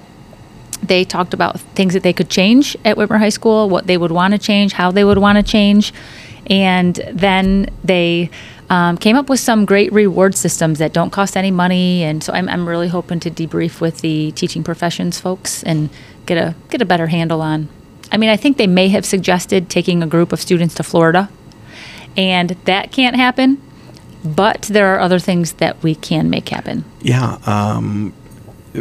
They 0.84 1.04
talked 1.04 1.34
about 1.34 1.60
things 1.60 1.94
that 1.96 2.04
they 2.04 2.14
could 2.14 2.30
change 2.30 2.78
at 2.86 2.98
Whitmer 2.98 3.18
High 3.18 3.30
School, 3.30 3.68
what 3.68 3.88
they 3.88 3.98
would 3.98 4.12
want 4.12 4.34
to 4.34 4.38
change, 4.38 4.74
how 4.74 4.92
they 4.92 5.04
would 5.04 5.18
want 5.18 5.38
to 5.38 5.44
change. 5.44 5.92
And 6.48 6.96
then 7.12 7.70
they 7.84 8.30
um, 8.70 8.98
came 8.98 9.16
up 9.16 9.30
with 9.30 9.40
some 9.40 9.66
great 9.66 9.92
reward 9.92 10.36
systems 10.36 10.80
that 10.80 10.94
don't 10.94 11.10
cost 11.10 11.36
any 11.36 11.52
money. 11.52 12.04
And 12.04 12.24
so 12.24 12.34
I'm, 12.34 12.48
I'm 12.50 12.68
really 12.68 12.88
hoping 12.88 13.20
to 13.22 13.32
debrief 13.32 13.82
with 13.82 14.02
the 14.02 14.32
teaching 14.34 14.64
professions 14.64 15.20
folks 15.20 15.64
and 15.64 15.90
get 16.26 16.38
a 16.38 16.56
get 16.70 16.82
a 16.82 16.86
better 16.86 17.08
handle 17.08 17.42
on. 17.42 17.68
I 18.12 18.18
mean, 18.18 18.30
I 18.30 18.38
think 18.38 18.58
they 18.58 18.68
may 18.68 18.90
have 18.90 19.06
suggested 19.06 19.70
taking 19.70 20.02
a 20.04 20.08
group 20.08 20.32
of 20.34 20.40
students 20.40 20.76
to 20.76 20.84
Florida, 20.84 21.30
and 22.18 22.52
that 22.66 22.92
can't 22.92 23.16
happen. 23.16 23.62
But 24.24 24.64
there 24.64 24.94
are 24.94 25.00
other 25.00 25.20
things 25.20 25.54
that 25.54 25.82
we 25.82 25.96
can 25.96 26.30
make 26.30 26.50
happen. 26.50 26.84
Yeah. 27.02 27.38
Um, 27.46 28.14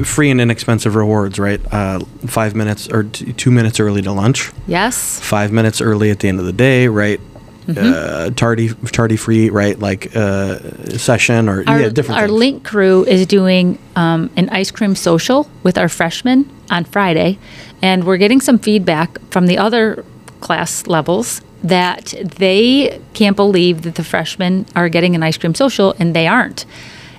free 0.02 0.30
and 0.30 0.40
inexpensive 0.40 0.96
rewards, 0.96 1.38
right? 1.38 1.60
Uh, 1.72 2.00
five 2.26 2.54
minutes 2.56 2.88
or 2.88 3.04
t- 3.04 3.32
two 3.34 3.50
minutes 3.50 3.78
early 3.78 4.02
to 4.02 4.12
lunch, 4.12 4.50
Yes. 4.66 5.20
five 5.20 5.52
minutes 5.52 5.80
early 5.80 6.10
at 6.10 6.18
the 6.20 6.28
end 6.28 6.40
of 6.40 6.46
the 6.46 6.52
day, 6.52 6.88
right? 6.88 7.20
Mm-hmm. 7.68 7.92
Uh, 7.94 8.30
tardy, 8.30 8.70
tardy 8.92 9.16
free, 9.16 9.50
right? 9.50 9.78
Like 9.78 10.16
uh, 10.16 10.58
session 10.96 11.50
or 11.50 11.64
Our, 11.66 11.80
yeah, 11.80 11.88
different. 11.90 12.18
our 12.18 12.26
things. 12.26 12.38
link 12.38 12.64
crew 12.64 13.04
is 13.04 13.26
doing 13.26 13.78
um, 13.94 14.30
an 14.36 14.48
ice 14.48 14.70
cream 14.70 14.94
social 14.96 15.50
with 15.62 15.76
our 15.76 15.90
freshmen 15.90 16.48
on 16.70 16.84
Friday, 16.84 17.38
and 17.82 18.04
we're 18.04 18.16
getting 18.16 18.40
some 18.40 18.58
feedback 18.58 19.20
from 19.30 19.46
the 19.46 19.58
other 19.58 20.02
class 20.40 20.86
levels 20.86 21.42
that 21.62 22.14
they 22.38 23.00
can't 23.12 23.36
believe 23.36 23.82
that 23.82 23.96
the 23.96 24.04
freshmen 24.04 24.64
are 24.74 24.88
getting 24.88 25.14
an 25.14 25.22
ice 25.22 25.36
cream 25.36 25.54
social 25.54 25.94
and 25.98 26.14
they 26.14 26.26
aren't. 26.26 26.64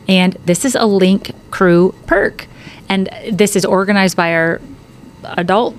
And 0.07 0.33
this 0.45 0.65
is 0.65 0.73
a 0.73 0.85
link 0.85 1.31
crew 1.51 1.93
perk, 2.07 2.47
and 2.87 3.07
this 3.31 3.55
is 3.55 3.65
organized 3.65 4.17
by 4.17 4.33
our 4.33 4.61
adult 5.23 5.75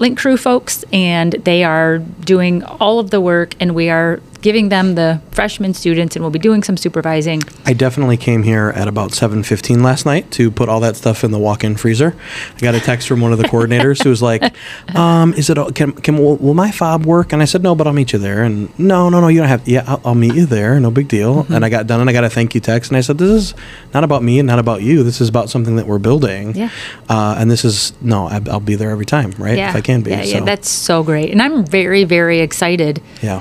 link 0.00 0.18
crew 0.18 0.36
folks 0.36 0.84
and 0.92 1.32
they 1.32 1.64
are 1.64 1.98
doing 1.98 2.62
all 2.64 2.98
of 2.98 3.10
the 3.10 3.20
work 3.20 3.54
and 3.60 3.74
we 3.74 3.90
are 3.90 4.20
giving 4.40 4.68
them 4.68 4.94
the 4.94 5.20
freshman 5.32 5.74
students 5.74 6.14
and 6.16 6.22
we'll 6.22 6.30
be 6.30 6.38
doing 6.38 6.62
some 6.62 6.76
supervising 6.76 7.42
I 7.66 7.72
definitely 7.72 8.16
came 8.16 8.42
here 8.42 8.72
at 8.74 8.88
about 8.88 9.10
7:15 9.10 9.82
last 9.82 10.06
night 10.06 10.30
to 10.32 10.50
put 10.50 10.68
all 10.68 10.80
that 10.80 10.96
stuff 10.96 11.24
in 11.24 11.30
the 11.30 11.38
walk-in 11.38 11.76
freezer. 11.76 12.14
I 12.56 12.60
got 12.60 12.74
a 12.74 12.80
text 12.80 13.08
from 13.08 13.20
one 13.20 13.32
of 13.32 13.38
the 13.38 13.44
coordinators 13.52 14.02
who 14.02 14.10
was 14.10 14.22
like, 14.22 14.42
um, 14.96 15.34
"Is 15.34 15.50
it 15.50 15.58
all- 15.58 15.70
can 15.72 15.92
can 15.92 16.16
will, 16.16 16.36
will 16.36 16.54
my 16.54 16.70
fob 16.70 17.04
work?" 17.04 17.32
And 17.32 17.42
I 17.42 17.44
said, 17.44 17.62
"No, 17.62 17.74
but 17.74 17.86
I'll 17.86 17.92
meet 17.92 18.12
you 18.12 18.18
there." 18.18 18.42
And 18.42 18.68
no, 18.78 19.08
no, 19.10 19.20
no, 19.20 19.28
you 19.28 19.40
don't 19.40 19.48
have. 19.48 19.66
Yeah, 19.68 19.84
I'll, 19.86 20.00
I'll 20.04 20.14
meet 20.14 20.34
you 20.34 20.46
there. 20.46 20.78
No 20.80 20.90
big 20.90 21.08
deal. 21.08 21.42
Mm-hmm. 21.42 21.52
And 21.54 21.64
I 21.64 21.68
got 21.68 21.86
done, 21.86 22.00
and 22.00 22.08
I 22.08 22.12
got 22.12 22.24
a 22.24 22.30
thank 22.30 22.54
you 22.54 22.60
text, 22.60 22.90
and 22.90 22.96
I 22.96 23.00
said, 23.02 23.18
"This 23.18 23.30
is 23.30 23.54
not 23.92 24.04
about 24.04 24.22
me 24.22 24.38
and 24.38 24.46
not 24.46 24.58
about 24.58 24.82
you. 24.82 25.02
This 25.02 25.20
is 25.20 25.28
about 25.28 25.50
something 25.50 25.76
that 25.76 25.86
we're 25.86 25.98
building. 25.98 26.54
Yeah. 26.54 26.70
Uh, 27.08 27.36
and 27.38 27.50
this 27.50 27.64
is 27.64 27.92
no, 28.00 28.28
I, 28.28 28.40
I'll 28.50 28.60
be 28.60 28.76
there 28.76 28.90
every 28.90 29.06
time, 29.06 29.32
right? 29.38 29.56
Yeah. 29.58 29.70
If 29.70 29.76
I 29.76 29.80
can 29.80 30.02
be. 30.02 30.10
yeah, 30.10 30.22
yeah 30.22 30.40
that's 30.40 30.68
so 30.70 31.02
great 31.02 31.30
and 31.30 31.42
i'm 31.42 31.64
very 31.66 32.04
very 32.04 32.40
excited 32.40 33.02
yeah. 33.22 33.40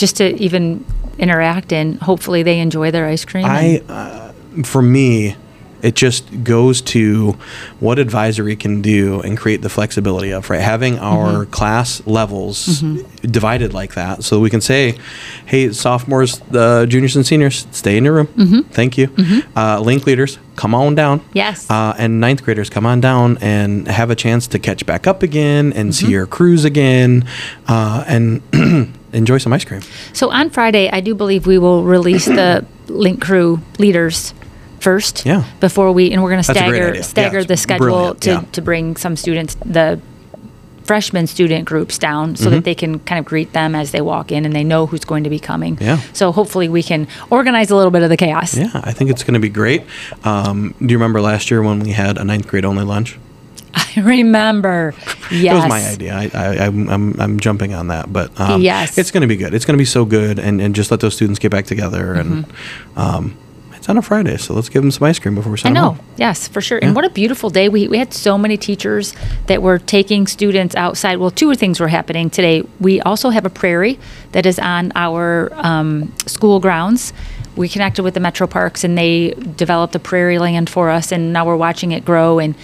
Just 0.00 0.16
to 0.16 0.34
even 0.42 0.84
interact 1.18 1.72
and 1.72 2.00
hopefully 2.00 2.42
they 2.42 2.58
enjoy 2.58 2.90
their 2.90 3.06
ice 3.06 3.24
cream 3.24 3.44
I, 3.44 3.82
uh, 3.88 4.32
for 4.64 4.82
me, 4.82 5.36
it 5.82 5.94
just 5.94 6.44
goes 6.44 6.82
to 6.82 7.36
what 7.78 7.98
advisory 7.98 8.54
can 8.54 8.82
do 8.82 9.20
and 9.22 9.38
create 9.38 9.62
the 9.62 9.70
flexibility 9.70 10.30
of 10.30 10.50
right 10.50 10.60
having 10.60 10.98
our 10.98 11.46
class 11.46 12.02
levels 12.06 12.82
divided 13.22 13.72
like 13.72 13.94
that, 13.94 14.22
so 14.22 14.40
we 14.40 14.50
can 14.50 14.60
say, 14.60 14.96
"Hey, 15.46 15.72
sophomores, 15.72 16.38
the 16.50 16.84
juniors 16.86 17.16
and 17.16 17.24
seniors, 17.26 17.66
stay 17.70 17.96
in 17.96 18.04
your 18.04 18.14
room. 18.14 18.28
Thank 18.72 18.98
you. 18.98 19.08
Uh, 19.56 19.80
link 19.80 20.06
leaders, 20.06 20.38
come 20.56 20.74
on 20.74 20.94
down. 20.94 21.22
Yes. 21.32 21.64
Uh, 21.70 21.94
and 21.96 22.20
ninth 22.20 22.42
graders, 22.44 22.68
come 22.68 22.84
on 22.84 23.00
down 23.00 23.38
and 23.40 23.88
have 23.88 24.10
a 24.10 24.14
chance 24.14 24.46
to 24.48 24.58
catch 24.58 24.84
back 24.84 25.06
up 25.06 25.22
again 25.22 25.72
and 25.72 25.94
see 25.94 26.08
your 26.10 26.26
crews 26.26 26.64
again, 26.66 27.24
uh, 27.68 28.04
and 28.06 28.42
enjoy 29.12 29.38
some 29.38 29.52
ice 29.52 29.64
cream. 29.64 29.80
so 30.12 30.30
on 30.30 30.50
friday 30.50 30.88
i 30.90 31.00
do 31.00 31.14
believe 31.14 31.46
we 31.46 31.58
will 31.58 31.82
release 31.84 32.26
the 32.26 32.64
link 32.88 33.20
crew 33.20 33.60
leaders 33.78 34.34
first 34.80 35.24
Yeah. 35.26 35.44
before 35.60 35.92
we 35.92 36.10
and 36.12 36.22
we're 36.22 36.30
going 36.30 36.42
to 36.42 36.46
That's 36.46 36.60
a 36.60 36.68
great 36.68 36.80
stagger 36.80 37.02
stagger 37.02 37.38
Yeah, 37.40 37.44
the 37.44 37.56
schedule 37.56 37.86
brilliant. 37.86 38.20
to, 38.22 38.30
Yeah. 38.30 38.40
to 38.52 38.62
bring 38.62 38.96
some 38.96 39.14
students 39.16 39.54
the 39.64 40.00
freshman 40.84 41.26
student 41.26 41.66
groups 41.66 41.98
down 41.98 42.34
so 42.34 42.46
Mm-hmm. 42.46 42.54
that 42.54 42.64
they 42.64 42.74
can 42.74 42.98
kind 43.00 43.18
of 43.18 43.24
greet 43.24 43.52
them 43.52 43.74
as 43.74 43.92
they 43.92 44.00
walk 44.00 44.32
in 44.32 44.44
and 44.46 44.54
they 44.54 44.64
know 44.64 44.86
who's 44.86 45.04
going 45.04 45.22
to 45.24 45.30
be 45.30 45.38
coming 45.38 45.76
Yeah. 45.80 45.98
so 46.12 46.32
hopefully 46.32 46.68
we 46.68 46.82
can 46.82 47.06
organize 47.30 47.70
a 47.70 47.76
little 47.76 47.90
bit 47.92 48.02
of 48.02 48.08
the 48.08 48.16
chaos 48.16 48.56
Yeah, 48.56 48.70
I 48.74 48.92
think 48.92 49.10
it's 49.10 49.22
going 49.22 49.34
to 49.34 49.40
be 49.40 49.50
great. 49.50 49.82
Um, 50.24 50.74
do 50.80 50.86
you 50.92 50.98
remember 50.98 51.20
last 51.20 51.50
year 51.50 51.62
when 51.62 51.80
we 51.80 51.90
had 51.92 52.16
a 52.18 52.24
ninth 52.24 52.48
grade 52.48 52.64
only 52.64 52.84
lunch? 52.84 53.18
I 53.96 54.00
remember 54.16 54.94
yes 55.30 55.54
That 55.54 55.54
was 55.54 55.68
my 55.68 55.88
idea. 55.88 56.14
I, 56.14 56.30
I, 56.34 56.66
I'm, 56.66 56.88
I'm, 56.88 57.20
I'm 57.20 57.40
jumping 57.40 57.72
on 57.74 57.88
that, 57.88 58.12
but 58.12 58.38
um, 58.40 58.60
Yes. 58.62 58.98
it's 58.98 59.10
going 59.10 59.20
to 59.22 59.26
be 59.26 59.36
good. 59.36 59.54
It's 59.54 59.64
going 59.64 59.74
to 59.76 59.80
be 59.80 59.84
so 59.84 60.04
good, 60.04 60.38
and, 60.38 60.60
and 60.60 60.74
just 60.74 60.90
let 60.90 61.00
those 61.00 61.14
students 61.14 61.38
get 61.38 61.50
back 61.50 61.66
together. 61.66 62.14
And 62.14 62.44
um, 62.96 63.36
it's 63.74 63.88
on 63.88 63.96
a 63.96 64.02
Friday, 64.02 64.36
so 64.36 64.54
let's 64.54 64.68
give 64.68 64.82
them 64.82 64.90
some 64.90 65.06
ice 65.06 65.18
cream 65.18 65.34
before 65.34 65.52
we 65.52 65.58
Mm-hmm. 65.58 65.66
I 65.68 65.70
send 65.70 65.76
them 65.76 65.82
know. 65.84 65.92
home. 65.92 66.06
Yes, 66.16 66.48
for 66.48 66.60
sure. 66.60 66.78
Yeah. 66.78 66.88
And 66.88 66.96
what 66.96 67.04
a 67.04 67.10
beautiful 67.10 67.48
day. 67.50 67.68
We, 67.68 67.88
we 67.88 67.98
had 67.98 68.12
so 68.12 68.36
many 68.36 68.56
teachers 68.56 69.14
that 69.46 69.62
were 69.62 69.78
taking 69.78 70.26
students 70.26 70.74
outside. 70.74 71.16
Well, 71.18 71.30
two 71.30 71.54
things 71.54 71.78
were 71.80 71.88
happening 71.88 72.28
today. 72.30 72.62
We 72.80 73.00
also 73.02 73.30
have 73.30 73.44
a 73.46 73.50
prairie 73.50 73.98
that 74.32 74.46
is 74.46 74.58
on 74.58 74.92
our 74.96 75.50
um, 75.54 76.12
school 76.26 76.60
grounds. 76.60 77.12
We 77.56 77.68
connected 77.68 78.02
with 78.02 78.14
the 78.14 78.20
Metro 78.20 78.46
Parks 78.46 78.84
and 78.84 78.96
they 78.98 79.30
developed 79.56 79.94
a 79.94 79.98
prairie 79.98 80.38
land 80.38 80.68
for 80.70 80.90
us, 80.90 81.12
and 81.12 81.32
now 81.32 81.44
we're 81.46 81.56
watching 81.56 81.92
it 81.92 82.04
grow. 82.04 82.38
And 82.38 82.54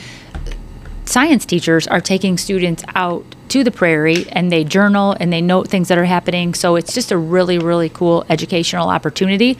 science 1.06 1.46
teachers 1.46 1.86
are 1.86 2.00
taking 2.00 2.36
students 2.36 2.84
out 2.94 3.25
to 3.48 3.64
the 3.64 3.70
prairie 3.70 4.28
and 4.30 4.50
they 4.50 4.64
journal 4.64 5.16
and 5.18 5.32
they 5.32 5.40
note 5.40 5.68
things 5.68 5.88
that 5.88 5.98
are 5.98 6.04
happening. 6.04 6.54
So 6.54 6.76
it's 6.76 6.92
just 6.92 7.12
a 7.12 7.16
really, 7.16 7.58
really 7.58 7.88
cool 7.88 8.25
educational 8.28 8.88
opportunity. 8.88 9.56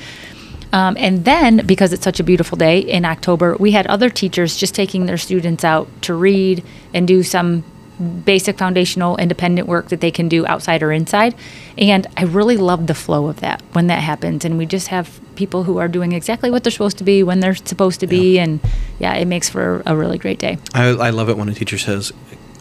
Um, 0.73 0.97
and 0.99 1.25
then, 1.25 1.65
because 1.65 1.93
it's 1.93 2.03
such 2.03 2.21
a 2.21 2.25
beautiful 2.25 2.59
day 2.59 2.81
in 2.81 3.05
October, 3.05 3.57
we 3.59 3.71
had 3.71 3.87
other 3.87 4.11
teachers 4.11 4.57
just 4.57 4.75
taking 4.75 5.07
their 5.07 5.17
students 5.17 5.65
out 5.65 5.89
to 6.03 6.15
read 6.15 6.65
and 6.93 7.07
do 7.07 7.23
some 7.23 7.65
basic 8.25 8.59
foundational 8.59 9.17
independent 9.17 9.67
work 9.69 9.89
that 9.89 10.01
they 10.01 10.11
can 10.11 10.29
do 10.29 10.47
outside 10.47 10.83
or 10.83 10.93
inside. 10.93 11.35
And 11.79 12.07
I 12.17 12.25
really 12.25 12.57
love 12.57 12.87
the 12.87 12.95
flow 12.95 13.29
of 13.29 13.41
that 13.41 13.63
when 13.73 13.87
that 13.89 14.03
happens. 14.03 14.45
And 14.45 14.59
we 14.59 14.67
just 14.67 14.89
have 14.89 15.21
people 15.35 15.65
who 15.65 15.79
are 15.79 15.89
doing 15.89 16.13
exactly 16.13 16.51
what 16.51 16.65
they're 16.65 16.71
supposed 16.73 16.99
to 16.99 17.05
be 17.05 17.23
when 17.23 17.41
they're 17.41 17.55
supposed 17.55 18.01
to 18.01 18.07
be. 18.07 18.39
And 18.39 18.61
yeah, 18.99 19.15
it 19.15 19.27
makes 19.27 19.49
for 19.49 19.83
a 19.87 19.97
really 19.97 20.19
great 20.19 20.39
day. 20.39 20.59
I, 20.75 20.89
I 20.89 21.11
love 21.11 21.29
it 21.29 21.37
when 21.37 21.49
a 21.49 21.55
teacher 21.55 21.79
says, 21.79 22.13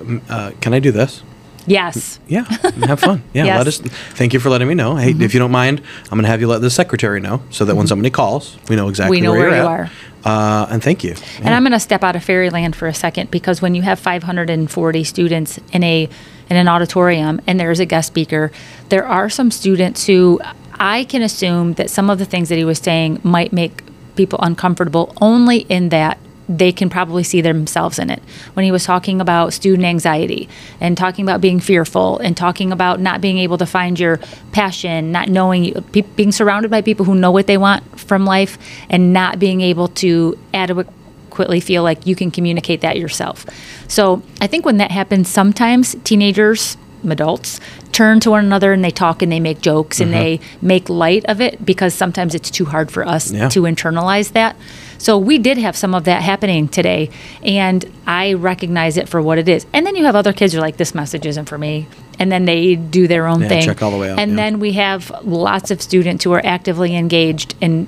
"Um, 0.02 0.22
uh, 0.30 0.52
"Can 0.62 0.74
I 0.74 0.80
do 0.80 0.92
this?" 0.92 1.22
Yes. 1.68 2.20
Yeah, 2.28 2.44
have 2.86 3.00
fun. 3.00 3.24
Yeah, 3.34 3.58
let 3.58 3.68
us. 3.68 3.80
Thank 3.80 4.34
you 4.34 4.40
for 4.40 4.50
letting 4.50 4.68
me 4.68 4.76
know. 4.76 4.96
Hey, 4.96 5.12
if 5.12 5.34
you 5.34 5.40
don't 5.40 5.52
mind, 5.52 5.82
I'm 6.06 6.12
going 6.12 6.24
to 6.24 6.28
have 6.30 6.40
you 6.40 6.48
let 6.48 6.62
the 6.62 6.70
secretary 6.70 7.20
know 7.20 7.42
so 7.50 7.66
that 7.66 7.76
when 7.76 7.88
somebody 7.88 8.10
calls, 8.10 8.58
we 8.70 8.76
know 8.76 8.88
exactly 8.88 9.18
We 9.18 9.22
know 9.22 9.32
where, 9.32 9.50
where 9.50 9.58
you 9.58 9.84
at. 9.84 9.92
Uh, 10.26 10.66
and 10.72 10.84
thank 10.84 11.04
you. 11.04 11.16
And 11.38 11.50
I'm 11.50 11.62
going 11.62 11.72
to 11.72 11.80
step 11.80 12.04
out 12.04 12.16
of 12.16 12.24
Fairyland 12.24 12.76
for 12.76 12.88
a 12.88 12.94
second 12.94 13.30
because 13.30 13.62
when 13.62 13.76
you 13.76 13.84
have 13.84 14.00
540 14.00 15.04
students 15.04 15.60
in 15.72 15.84
a 15.84 16.10
in 16.48 16.58
an 16.58 16.68
auditorium 16.68 17.42
and 17.48 17.60
there's 17.60 17.80
a 17.80 17.86
guest 17.86 18.08
speaker, 18.08 18.52
there 18.90 19.06
are 19.06 19.30
some 19.30 19.52
students 19.52 20.06
who 20.08 20.40
I 20.74 21.06
can 21.06 21.22
assume 21.22 21.74
that 21.74 21.90
some 21.90 22.10
of 22.10 22.20
the 22.20 22.26
things 22.26 22.50
that 22.50 22.58
he 22.58 22.66
was 22.66 22.80
saying 22.80 23.22
might 23.24 23.54
make 23.54 23.84
people 24.16 24.40
uncomfortable 24.42 25.14
only 25.22 25.60
in 25.60 25.90
that 25.90 26.18
they 26.48 26.72
can 26.72 26.90
probably 26.90 27.24
see 27.24 27.42
themselves 27.42 28.00
in 28.00 28.10
it. 28.10 28.22
When 28.54 28.66
he 28.66 28.72
was 28.72 28.84
talking 28.84 29.20
about 29.20 29.54
student 29.54 29.86
anxiety 29.86 30.48
and 30.80 30.98
talking 30.98 31.26
about 31.26 31.42
being 31.42 31.60
fearful 31.60 32.20
and 32.20 32.38
talking 32.38 32.72
about 32.72 33.00
not 33.00 33.22
being 33.22 33.38
able 33.40 33.58
to 33.58 33.66
find 33.66 34.00
your 34.00 34.20
passion, 34.52 35.12
not 35.12 35.30
knowing, 35.30 35.74
pe- 35.92 36.02
being 36.02 36.32
surrounded 36.32 36.70
by 36.70 36.82
people 36.82 37.06
who 37.06 37.16
know 37.16 37.32
what 37.32 37.48
they 37.48 37.58
want 37.58 38.00
from 38.00 38.26
life 38.26 38.58
and 38.90 39.14
not 39.14 39.40
being 39.40 39.62
able 39.62 39.88
to 39.88 40.38
adequately 40.54 41.60
feel 41.60 41.84
like 41.84 42.06
you 42.06 42.16
can 42.16 42.32
communicate 42.32 42.82
that 42.82 42.98
yourself. 42.98 43.46
So 43.88 44.22
I 44.40 44.48
think 44.48 44.66
when 44.66 44.78
that 44.78 44.92
happens, 44.92 45.28
sometimes 45.30 45.96
teenagers, 46.04 46.78
adults, 47.12 47.60
turn 47.92 48.20
to 48.22 48.32
one 48.32 48.44
another 48.46 48.74
and 48.74 48.84
they 48.84 48.92
talk 48.92 49.22
and 49.22 49.32
they 49.32 49.40
make 49.40 49.62
jokes 49.62 50.00
and 50.00 50.14
they 50.14 50.38
mm-hmm. 50.38 50.68
make 50.68 50.90
light 50.90 51.24
of 51.26 51.40
it 51.42 51.66
because 51.66 51.94
sometimes 51.94 52.36
it's 52.36 52.50
too 52.52 52.66
hard 52.66 52.92
for 52.92 53.08
us 53.08 53.32
Yeah. 53.32 53.50
to 53.50 53.62
internalize 53.64 54.32
that. 54.34 54.56
So 54.98 55.18
we 55.18 55.38
did 55.38 55.58
have 55.58 55.76
some 55.76 55.94
of 55.94 56.06
that 56.06 56.22
happening 56.24 56.68
today, 56.68 57.10
and 57.44 57.84
I 58.08 58.34
recognize 58.34 58.98
it 58.98 59.10
for 59.10 59.22
what 59.22 59.38
it 59.38 59.48
is. 59.50 59.66
And 59.74 59.86
then 59.86 59.96
you 59.96 60.06
have 60.06 60.16
other 60.16 60.34
kids 60.34 60.54
who 60.54 60.60
are 60.60 60.62
like, 60.62 60.78
"This 60.78 60.96
message 60.96 61.26
isn't 61.26 61.46
for 61.46 61.58
me," 61.58 61.88
and 62.18 62.32
then 62.32 62.46
they 62.46 62.76
do 62.76 63.06
their 63.08 63.28
own 63.28 63.42
Yeah, 63.42 63.48
thing. 63.50 63.64
check 63.64 63.84
all 63.84 63.92
the 63.92 63.98
way 63.98 64.10
out, 64.12 64.20
And 64.20 64.32
yeah. 64.32 64.38
then 64.38 64.60
we 64.60 64.72
have 64.74 65.12
lots 65.24 65.70
of 65.70 65.82
students 65.82 66.24
who 66.24 66.32
are 66.32 66.42
actively 66.46 66.96
engaged 66.96 67.56
and 67.62 67.88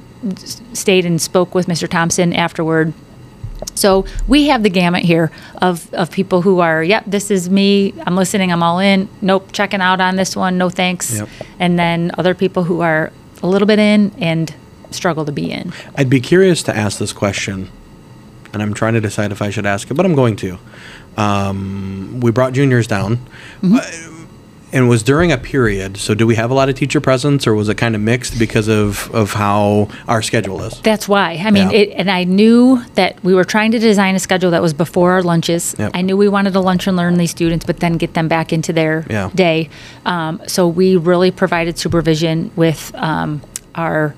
stayed 0.73 1.05
and 1.05 1.21
spoke 1.21 1.55
with 1.55 1.67
Mr. 1.67 1.87
Thompson 1.87 2.33
afterward. 2.33 2.93
So 3.77 4.05
we 4.27 4.47
have 4.47 4.63
the 4.63 4.69
gamut 4.69 5.03
here 5.03 5.31
of, 5.61 5.93
of 5.93 6.11
people 6.11 6.41
who 6.41 6.59
are, 6.59 6.83
yep, 6.83 7.03
this 7.05 7.31
is 7.31 7.49
me. 7.49 7.93
I'm 8.05 8.15
listening. 8.15 8.51
I'm 8.51 8.63
all 8.63 8.79
in. 8.79 9.07
Nope, 9.21 9.51
checking 9.51 9.81
out 9.81 10.01
on 10.01 10.15
this 10.15 10.35
one. 10.35 10.57
No 10.57 10.69
thanks. 10.69 11.17
Yep. 11.17 11.29
And 11.59 11.77
then 11.77 12.11
other 12.17 12.33
people 12.33 12.63
who 12.63 12.81
are 12.81 13.11
a 13.43 13.47
little 13.47 13.67
bit 13.67 13.79
in 13.79 14.11
and 14.17 14.53
struggle 14.91 15.25
to 15.25 15.31
be 15.31 15.51
in. 15.51 15.73
I'd 15.95 16.09
be 16.09 16.19
curious 16.19 16.63
to 16.63 16.75
ask 16.75 16.97
this 16.97 17.13
question, 17.13 17.69
and 18.53 18.61
I'm 18.61 18.73
trying 18.73 18.93
to 18.93 19.01
decide 19.01 19.31
if 19.31 19.41
I 19.41 19.49
should 19.49 19.65
ask 19.65 19.91
it, 19.91 19.93
but 19.93 20.05
I'm 20.05 20.15
going 20.15 20.35
to. 20.37 20.57
Um, 21.17 22.19
we 22.21 22.31
brought 22.31 22.53
juniors 22.53 22.87
down. 22.87 23.17
Mm-hmm. 23.61 23.75
Uh, 23.75 24.16
and 24.77 24.87
was 24.87 25.01
during 25.01 25.31
a 25.31 25.37
period. 25.39 25.97
So, 25.97 26.13
do 26.13 26.27
we 26.27 26.35
have 26.35 26.51
a 26.51 26.53
lot 26.53 26.69
of 26.69 26.75
teacher 26.75 27.01
presence, 27.01 27.47
or 27.47 27.55
was 27.55 27.67
it 27.67 27.77
kind 27.77 27.95
of 27.95 28.01
mixed 28.01 28.37
because 28.37 28.67
of 28.67 29.09
of 29.13 29.33
how 29.33 29.87
our 30.07 30.21
schedule 30.21 30.61
is? 30.61 30.79
That's 30.81 31.07
why. 31.07 31.41
I 31.43 31.49
mean, 31.49 31.71
Yeah. 31.71 31.77
it, 31.79 31.89
and 31.95 32.11
I 32.11 32.23
knew 32.25 32.83
that 32.93 33.21
we 33.23 33.33
were 33.33 33.43
trying 33.43 33.71
to 33.71 33.79
design 33.79 34.13
a 34.15 34.19
schedule 34.19 34.51
that 34.51 34.61
was 34.61 34.73
before 34.73 35.13
our 35.13 35.23
lunches. 35.23 35.75
Yep. 35.79 35.91
I 35.95 36.01
knew 36.03 36.15
we 36.15 36.29
wanted 36.29 36.53
to 36.53 36.59
lunch 36.59 36.85
and 36.85 36.95
learn 36.95 37.17
these 37.17 37.31
students, 37.31 37.65
but 37.65 37.79
then 37.79 37.97
get 37.97 38.13
them 38.13 38.27
back 38.27 38.53
into 38.53 38.71
their 38.71 39.05
Yeah. 39.09 39.31
day. 39.33 39.69
Um, 40.05 40.41
so 40.45 40.67
we 40.67 40.95
really 40.95 41.31
provided 41.31 41.79
supervision 41.79 42.51
with 42.55 42.91
um, 42.95 43.41
our 43.73 44.13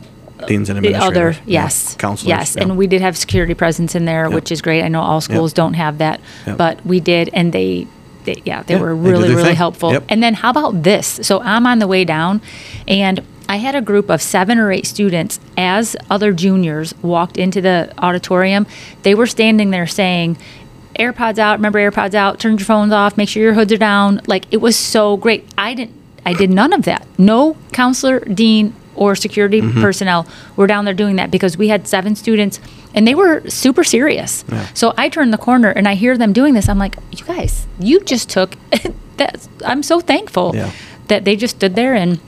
Deans 0.48 0.70
and 0.70 0.80
the 0.84 0.96
other 0.96 1.30
administrators, 1.30 1.38
yeah, 1.46 1.64
yes 1.64 1.96
counselors, 1.98 2.28
yes 2.30 2.56
yeah. 2.56 2.64
and 2.64 2.78
we 2.78 2.88
did 2.88 3.02
have 3.02 3.18
security 3.18 3.54
presence 3.54 3.94
in 3.94 4.06
there 4.06 4.30
which 4.30 4.54
is 4.54 4.62
great 4.62 4.84
i 4.84 4.88
know 4.88 5.02
all 5.02 5.20
schools 5.20 5.52
don't 5.52 5.74
have 5.74 5.98
that 5.98 6.22
but 6.58 6.80
we 6.86 7.02
did 7.02 7.30
and 7.34 7.52
they, 7.52 7.86
they 8.34 8.42
yeah 8.46 8.64
they 8.64 8.76
Yeah, 8.76 8.82
were 8.82 8.96
really 8.96 9.28
their 9.28 9.38
really 9.38 9.50
thing. 9.50 9.56
helpful 9.56 9.92
Yep. 9.94 10.04
and 10.10 10.22
then 10.24 10.34
how 10.36 10.50
about 10.52 10.84
this 10.84 11.20
so 11.24 11.42
i'm 11.42 11.66
on 11.66 11.80
the 11.80 11.88
way 11.88 12.04
down 12.06 12.42
and 12.88 13.22
i 13.48 13.58
had 13.58 13.76
a 13.76 13.82
group 13.82 14.10
of 14.10 14.22
seven 14.22 14.58
or 14.60 14.72
eight 14.72 14.86
students 14.86 15.40
as 15.58 15.96
other 16.10 16.32
juniors 16.34 16.94
walked 17.02 17.38
into 17.38 17.60
the 17.62 17.92
auditorium 17.98 18.66
they 19.04 19.16
were 19.16 19.28
standing 19.28 19.72
there 19.72 19.88
saying 19.88 20.38
AirPods 21.00 21.38
out. 21.40 21.60
Remember 21.60 21.80
AirPods 21.80 22.14
out. 22.14 22.40
Turn 22.42 22.58
your 22.58 22.66
phones 22.66 22.92
off. 22.92 23.16
Make 23.16 23.30
sure 23.30 23.42
your 23.42 23.54
hoods 23.54 23.72
are 23.72 23.78
down. 23.78 24.20
Like 24.28 24.44
it 24.52 24.58
was 24.58 24.76
so 24.76 25.16
great. 25.16 25.48
I 25.58 25.74
didn't. 25.74 25.96
I 26.26 26.34
did 26.34 26.50
none 26.50 26.74
of 26.74 26.84
that. 26.84 27.08
No 27.18 27.56
counselor, 27.72 28.20
dean, 28.20 28.74
or 29.00 29.16
security 29.16 29.62
Mm-hmm. 29.62 29.82
personnel 29.82 30.26
were 30.56 30.68
down 30.68 30.86
there 30.86 30.94
doing 30.94 31.16
that 31.18 31.32
because 31.32 31.58
we 31.58 31.70
had 31.70 31.88
seven 31.88 32.16
students 32.16 32.60
and 32.94 33.08
they 33.08 33.16
were 33.16 33.42
super 33.50 33.84
serious. 33.84 34.44
Yeah. 34.52 34.68
So 34.74 34.94
I 34.98 35.10
turn 35.10 35.32
the 35.32 35.38
corner 35.38 35.70
and 35.70 35.88
I 35.88 35.96
hear 35.96 36.18
them 36.18 36.34
doing 36.34 36.54
this. 36.54 36.68
I'm 36.70 36.78
like, 36.80 36.96
you 37.12 37.24
guys, 37.26 37.66
you 37.80 38.00
just 38.02 38.30
took 38.30 38.56
that. 39.18 39.48
I'm 39.66 39.84
so 39.84 40.00
thankful 40.02 40.52
Yeah. 40.56 40.72
that 41.08 41.24
they 41.26 41.36
just 41.36 41.56
stood 41.58 41.76
there 41.76 41.94
and, 41.96 42.20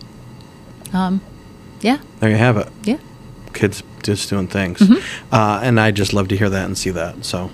um, 0.94 1.22
yeah, 1.82 1.98
There 2.20 2.30
you 2.30 2.38
have 2.38 2.58
it. 2.58 2.68
yeah. 2.84 2.98
Kids 3.54 3.84
just 4.04 4.30
doing 4.30 4.48
things, 4.48 4.80
Mm-hmm. 4.80 5.34
uh, 5.34 5.60
and 5.64 5.80
I 5.80 5.92
just 5.92 6.14
love 6.14 6.28
to 6.30 6.36
hear 6.38 6.50
that 6.50 6.66
and 6.66 6.78
see 6.78 6.92
that. 6.92 7.24
So, 7.26 7.50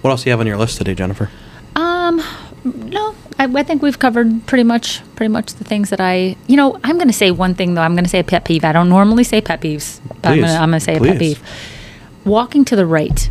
what 0.00 0.10
else 0.10 0.22
do 0.24 0.30
you 0.30 0.32
have 0.32 0.40
on 0.40 0.46
your 0.46 0.56
list 0.58 0.78
today, 0.78 0.94
Jennifer? 0.94 1.28
Um, 1.76 2.22
I, 3.40 3.44
I 3.44 3.62
think 3.62 3.80
we've 3.80 3.98
covered 3.98 4.46
pretty 4.46 4.64
much 4.64 5.00
pretty 5.16 5.32
much 5.32 5.54
the 5.54 5.64
things 5.64 5.88
that 5.90 6.00
I. 6.00 6.36
You 6.46 6.56
know, 6.58 6.78
I'm 6.84 6.96
going 6.96 7.08
to 7.08 7.14
say 7.14 7.30
one 7.30 7.54
thing 7.54 7.72
though. 7.72 7.80
I'm 7.80 7.94
going 7.94 8.04
to 8.04 8.10
say 8.10 8.18
a 8.18 8.24
pet 8.24 8.44
peeve. 8.44 8.64
I 8.64 8.72
don't 8.72 8.90
normally 8.90 9.24
say 9.24 9.40
pet 9.40 9.62
peeves, 9.62 9.98
but 10.06 10.26
I'm 10.26 10.34
Please, 10.34 10.40
going 10.42 10.54
to 10.54 10.60
I'm 10.60 10.70
going 10.70 10.80
to 10.80 10.84
say 10.84 10.96
a 10.96 11.00
pet 11.00 11.18
peeve. 11.18 11.42
Walking 12.26 12.66
to 12.66 12.76
the 12.76 12.84
right. 12.84 13.30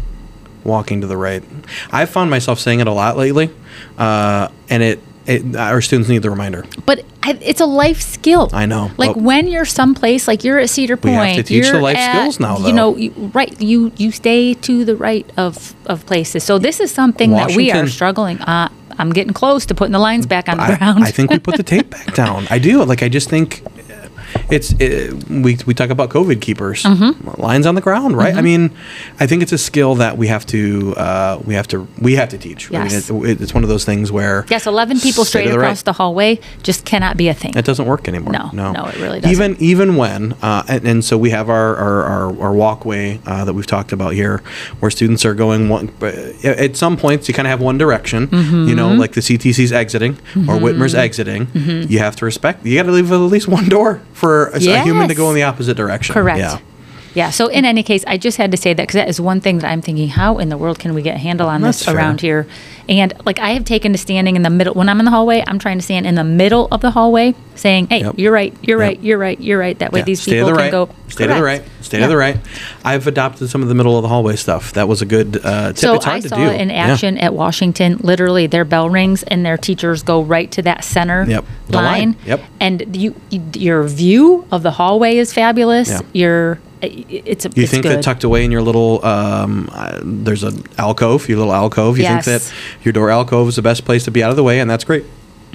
Walking 0.64 1.02
to 1.02 1.08
the 1.08 1.16
right. 1.16 1.44
I've 1.92 2.10
found 2.10 2.32
myself 2.32 2.60
saying 2.60 2.80
it 2.80 2.88
a 2.88 2.92
lot 2.92 3.18
lately, 3.18 3.52
uh, 4.00 4.50
and 4.68 4.82
it, 4.82 5.00
it 5.28 5.56
our 5.56 5.80
students 5.80 6.10
need 6.10 6.24
the 6.24 6.32
reminder. 6.32 6.66
But 6.88 7.06
I, 7.22 7.38
it's 7.42 7.62
a 7.62 7.68
life 7.68 8.02
skill. 8.02 8.50
I 8.52 8.66
know, 8.66 8.90
Like 8.98 9.16
when 9.16 9.48
you're 9.48 9.64
someplace, 9.64 10.28
like 10.28 10.44
you're 10.44 10.58
at 10.58 10.72
Cedar 10.72 10.98
Point 10.98 11.20
We 11.20 11.28
have 11.28 11.36
to 11.36 11.44
teach 11.44 11.66
the 11.68 11.74
you're 11.74 11.82
life 11.82 11.98
at, 11.98 12.18
skills 12.18 12.40
now, 12.40 12.58
You 12.66 12.74
know, 12.74 12.98
you, 12.98 13.12
right? 13.34 13.62
You 13.62 13.92
you 13.96 14.12
stay 14.12 14.56
to 14.56 14.86
the 14.86 14.96
right 14.96 15.30
of 15.38 15.76
of 15.86 16.04
places. 16.08 16.44
So 16.44 16.58
this 16.58 16.80
is 16.80 16.92
something 16.92 17.30
that 17.32 17.56
we 17.56 17.72
are 17.72 17.88
struggling. 17.88 18.42
Uh, 18.42 18.70
I'm 19.00 19.12
getting 19.12 19.34
close 19.34 19.66
to 19.68 19.74
putting 19.74 19.94
the 19.94 20.00
lines 20.00 20.28
back 20.28 20.50
on 20.50 20.58
the 20.58 20.64
I, 20.64 20.78
ground. 20.78 21.04
I 21.06 21.12
think 21.12 21.32
we 21.32 21.40
put 21.40 21.58
the 21.58 21.64
tape 21.64 21.90
back 21.90 22.14
down. 22.14 22.46
I 22.50 22.60
do. 22.60 22.84
Like 22.84 23.02
I 23.02 23.10
just 23.10 23.30
think 23.30 23.64
it's 24.50 24.74
it, 24.80 25.14
we 25.30 25.58
we 25.66 25.74
talk 25.74 25.90
about 25.90 26.10
COVID 26.10 26.42
keepers 26.42 26.84
Mm-hmm. 26.84 27.42
lines 27.42 27.66
on 27.66 27.76
the 27.76 27.82
ground, 27.82 28.18
right? 28.18 28.36
I 28.36 28.42
mean, 28.42 28.72
I 29.20 29.28
think 29.28 29.42
it's 29.44 29.52
a 29.52 29.58
skill 29.58 29.96
that 29.96 30.18
we 30.18 30.28
have 30.28 30.46
to 30.48 30.96
uh, 30.98 31.42
we 31.46 31.54
have 31.54 31.68
to 31.70 31.88
we 32.00 32.16
have 32.16 32.30
to 32.30 32.38
teach. 32.38 32.70
Yes. 32.72 33.10
I 33.10 33.14
mean, 33.14 33.26
it, 33.30 33.42
it's 33.42 33.54
one 33.54 33.64
of 33.64 33.70
those 33.70 33.86
things 33.86 34.12
where 34.12 34.46
yes, 34.50 34.66
11 34.68 35.00
people 35.00 35.26
straight 35.26 35.48
the 35.50 35.58
right. 35.58 35.66
across 35.66 35.84
the 35.84 35.94
hallway 35.94 36.40
just 36.64 36.86
cannot 36.86 37.18
be 37.18 37.28
a 37.28 37.34
thing. 37.34 37.54
It 37.56 37.66
doesn't 37.66 37.86
work 37.86 38.08
anymore. 38.08 38.34
No, 38.34 38.50
no, 38.54 38.72
no, 38.72 38.86
it 38.86 38.96
really 38.98 39.20
doesn't. 39.20 39.32
Even 39.32 39.56
even 39.60 39.96
when, 39.96 40.34
uh, 40.42 40.64
and, 40.68 40.86
and 40.88 41.06
so 41.06 41.18
we 41.18 41.30
have 41.32 41.50
our 41.50 41.76
our, 41.76 42.04
our, 42.04 42.42
our 42.42 42.54
walkway 42.54 43.20
uh, 43.26 43.46
that 43.46 43.54
we've 43.54 43.68
talked 43.68 43.92
about 43.92 44.14
here, 44.14 44.42
where 44.80 44.92
students 44.92 45.26
are 45.26 45.34
going 45.34 45.70
one. 45.70 45.90
At 46.44 46.76
some 46.76 46.98
points, 46.98 47.28
you 47.28 47.34
kind 47.34 47.48
of 47.48 47.52
have 47.52 47.62
one 47.62 47.78
direction. 47.78 48.30
You 48.32 48.76
know, 48.76 48.90
Mm-hmm. 48.90 49.00
like 49.00 49.12
the 49.14 49.22
CTC's 49.22 49.72
exiting 49.72 50.14
or 50.36 50.58
Whitmer's 50.60 50.96
exiting. 50.96 51.48
You 51.54 52.00
have 52.00 52.16
to 52.18 52.26
respect. 52.26 52.66
You 52.66 52.76
got 52.78 52.84
to 52.88 52.92
leave 52.92 53.12
at 53.12 53.18
least 53.18 53.48
one 53.48 53.70
door 53.70 54.02
for 54.20 54.48
a, 54.48 54.58
a 54.58 54.84
human 54.84 55.08
to 55.08 55.16
go 55.16 55.30
in 55.30 55.36
the 55.36 55.44
opposite 55.44 55.76
direction. 55.76 56.14
Correct. 56.14 56.40
Yeah. 56.40 56.60
Yeah. 57.14 57.30
So 57.32 57.48
in 57.48 57.66
any 57.66 57.84
case, 57.84 58.04
I 58.08 58.18
just 58.18 58.38
had 58.38 58.52
to 58.52 58.58
say 58.58 58.74
that 58.74 58.84
because 58.84 58.94
that 58.96 59.10
is 59.10 59.20
one 59.20 59.42
thing 59.42 59.60
that 59.60 59.68
I'm 59.72 59.82
thinking: 59.82 60.10
how 60.10 60.38
in 60.38 60.50
the 60.50 60.58
world 60.58 60.80
can 60.80 60.94
we 60.94 61.02
get 61.02 61.16
a 61.16 61.20
handle 61.20 61.48
on 61.48 61.62
That's 61.62 61.80
this 61.80 61.86
fair. 61.88 61.96
around 61.96 62.22
here? 62.22 62.48
And 62.88 63.14
like 63.26 63.40
I 63.40 63.52
have 63.52 63.66
taken 63.66 63.92
to 63.92 63.98
standing 63.98 64.36
in 64.36 64.42
the 64.44 64.50
middle 64.50 64.74
when 64.74 64.90
I'm 64.90 65.00
in 65.00 65.06
the 65.06 65.12
hallway. 65.12 65.44
I'm 65.48 65.60
trying 65.60 65.78
to 65.78 65.84
stand 65.84 66.06
in 66.08 66.16
the 66.16 66.24
middle 66.24 66.68
of 66.72 66.82
the 66.82 66.92
hallway, 66.92 67.36
saying, 67.56 67.88
"Hey, 67.88 68.00
Yep. 68.02 68.16
you're 68.18 68.32
right. 68.32 68.54
You're 68.62 68.80
Yep. 68.80 68.88
right. 68.88 69.00
You're 69.04 69.18
right. 69.18 69.40
You're 69.42 69.60
right." 69.60 69.78
That 69.80 69.92
way, 69.92 70.00
Yeah. 70.00 70.06
these 70.06 70.22
Stay 70.22 70.32
to 70.32 70.36
people 70.38 70.50
the 70.50 70.56
can 70.56 70.62
right. 70.66 70.72
go. 70.72 70.90
Stay 71.10 71.28
to 71.28 71.34
the 71.34 71.44
right. 71.44 71.64
Stay 71.82 71.98
Yeah. 72.00 72.06
to 72.06 72.10
the 72.10 72.18
right. 72.18 72.38
I've 72.86 73.08
adopted 73.08 73.50
some 73.50 73.62
of 73.64 73.68
the 73.68 73.76
middle 73.76 73.96
of 73.98 74.04
the 74.04 74.08
hallway 74.10 74.36
stuff. 74.36 74.74
That 74.74 74.88
was 74.88 75.02
a 75.02 75.06
good 75.06 75.40
uh, 75.44 75.70
tip. 75.70 75.78
So 75.78 75.94
it's 75.96 76.06
hard 76.06 76.18
I 76.18 76.20
to 76.22 76.30
saw 76.30 76.36
do. 76.36 76.44
in 76.50 76.70
Yeah. 76.70 76.76
action 76.94 77.18
at 77.18 77.34
Washington. 77.34 78.00
Literally, 78.02 78.48
their 78.48 78.66
bell 78.66 78.90
rings 78.90 79.24
and 79.24 79.46
their 79.46 79.58
teachers 79.58 80.04
go 80.04 80.22
right 80.22 80.50
to 80.52 80.62
that 80.64 80.84
center 80.84 81.26
Yep. 81.28 81.46
Line. 81.70 81.84
line. 81.84 82.16
Yep. 82.26 82.42
And 82.60 82.96
you, 82.96 83.16
you, 83.30 83.42
your 83.56 83.84
view 83.84 84.46
of 84.52 84.64
the 84.64 84.72
hallway 84.72 85.18
is 85.18 85.34
fabulous. 85.34 85.90
Yeah. 85.90 86.00
Your, 86.14 86.60
it's 86.82 87.46
a. 87.46 87.50
You 87.56 87.64
it's 87.64 87.72
think 87.72 87.84
good. 87.84 87.98
that 87.98 88.04
tucked 88.04 88.24
away 88.24 88.46
in 88.46 88.52
your 88.52 88.62
little 88.62 89.04
um, 89.06 89.70
uh, 89.72 90.00
there's 90.04 90.44
an 90.44 90.64
alcove, 90.78 91.28
your 91.30 91.38
little 91.40 91.54
alcove. 91.54 91.98
You 91.98 92.06
think 92.06 92.24
that 92.26 92.54
your 92.84 92.94
door 92.94 93.10
alcove 93.10 93.48
is 93.50 93.56
the 93.56 93.62
best 93.62 93.86
place 93.86 94.04
to 94.06 94.12
be 94.12 94.24
out 94.24 94.30
of 94.30 94.36
the 94.36 94.44
way, 94.44 94.60
and 94.60 94.70
that's 94.70 94.84
great. 94.84 95.06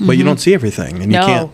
But 0.05 0.17
you 0.17 0.25
don't 0.25 0.41
see 0.41 0.55
everything, 0.55 1.03
and 1.03 1.13
you 1.13 1.19
Mm-hmm. 1.19 1.27
Can't 1.27 1.51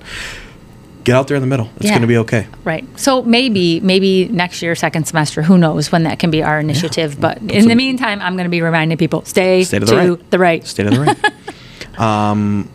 get 1.05 1.15
out 1.17 1.29
there 1.29 1.37
in 1.37 1.41
the 1.41 1.47
middle. 1.47 1.69
It's 1.77 1.87
Yeah. 1.87 1.93
going 1.93 2.03
to 2.03 2.07
be 2.07 2.19
okay. 2.19 2.47
Right. 2.65 2.87
So 2.99 3.23
maybe 3.23 3.81
maybe 3.81 4.29
next 4.29 4.61
year, 4.63 4.75
second 4.75 5.07
semester, 5.07 5.43
who 5.43 5.57
knows 5.57 5.91
when 5.93 6.03
that 6.05 6.19
can 6.19 6.31
be 6.31 6.43
our 6.43 6.59
initiative. 6.61 7.19
But 7.21 7.39
in 7.39 7.69
the 7.69 7.75
meantime, 7.75 8.21
I'm 8.21 8.35
going 8.35 8.45
to 8.45 8.51
be 8.51 8.61
reminding 8.63 8.99
people 8.99 9.25
stay, 9.25 9.65
Stay 9.65 9.79
to 9.79 9.87
the 9.87 9.97
right. 9.97 10.31
the 10.31 10.39
right. 10.39 10.67
Stay 10.67 10.85
to 10.85 10.91
the 10.91 11.01
right. 11.01 11.99
um, 11.99 12.69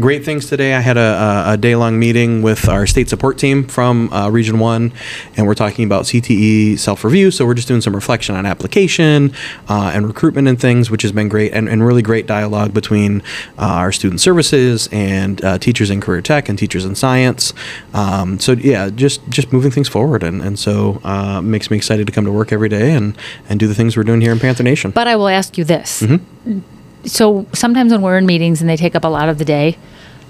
great 0.00 0.24
things 0.24 0.46
today. 0.46 0.74
I 0.74 0.80
had 0.80 0.96
a, 0.96 1.44
a, 1.48 1.56
day 1.56 1.76
long 1.76 1.98
meeting 1.98 2.42
with 2.42 2.68
our 2.68 2.86
state 2.86 3.08
support 3.08 3.38
team 3.38 3.66
from 3.66 4.12
uh, 4.12 4.30
Region 4.30 4.58
1, 4.58 4.92
and 5.36 5.46
we're 5.46 5.54
talking 5.54 5.84
about 5.84 6.04
CTE 6.04 6.78
self 6.78 7.04
review. 7.04 7.30
So 7.30 7.44
we're 7.44 7.54
just 7.54 7.68
doing 7.68 7.80
some 7.80 7.94
reflection 7.94 8.34
on 8.34 8.46
application 8.46 9.32
uh, 9.68 9.92
and 9.94 10.06
recruitment 10.06 10.48
and 10.48 10.58
things, 10.58 10.90
which 10.90 11.02
has 11.02 11.12
been 11.12 11.28
great 11.28 11.52
and, 11.52 11.68
and 11.68 11.86
really 11.86 12.02
great 12.02 12.26
dialogue 12.26 12.72
between 12.72 13.20
uh, 13.58 13.66
our 13.66 13.92
student 13.92 14.20
services 14.20 14.88
and 14.90 15.44
uh, 15.44 15.58
teachers 15.58 15.90
in 15.90 16.00
career 16.00 16.22
tech 16.22 16.48
and 16.48 16.58
teachers 16.58 16.84
in 16.84 16.94
science. 16.94 17.52
Um, 17.92 18.38
so, 18.38 18.52
yeah, 18.52 18.90
just, 18.90 19.28
just 19.28 19.52
moving 19.52 19.70
things 19.70 19.88
forward. 19.88 20.22
And, 20.22 20.40
and 20.42 20.58
so 20.58 21.00
uh, 21.04 21.40
makes 21.42 21.70
me 21.70 21.76
excited 21.76 22.06
to 22.06 22.12
come 22.12 22.24
to 22.24 22.32
work 22.32 22.52
every 22.52 22.68
day 22.68 22.92
and, 22.92 23.16
and 23.48 23.60
do 23.60 23.66
the 23.66 23.74
things 23.74 23.96
we're 23.96 24.04
doing 24.04 24.20
here 24.20 24.32
in 24.32 24.40
Panther 24.40 24.62
Nation. 24.62 24.90
But 24.92 25.08
I 25.08 25.16
will 25.16 25.28
ask 25.28 25.58
you 25.58 25.64
this. 25.64 26.02
Mm-hmm. 26.02 26.60
So 27.06 27.46
sometimes 27.52 27.92
when 27.92 28.02
we're 28.02 28.18
in 28.18 28.26
meetings 28.26 28.60
and 28.60 28.68
they 28.68 28.76
take 28.76 28.94
up 28.94 29.04
a 29.04 29.08
lot 29.08 29.28
of 29.28 29.38
the 29.38 29.44
day, 29.44 29.76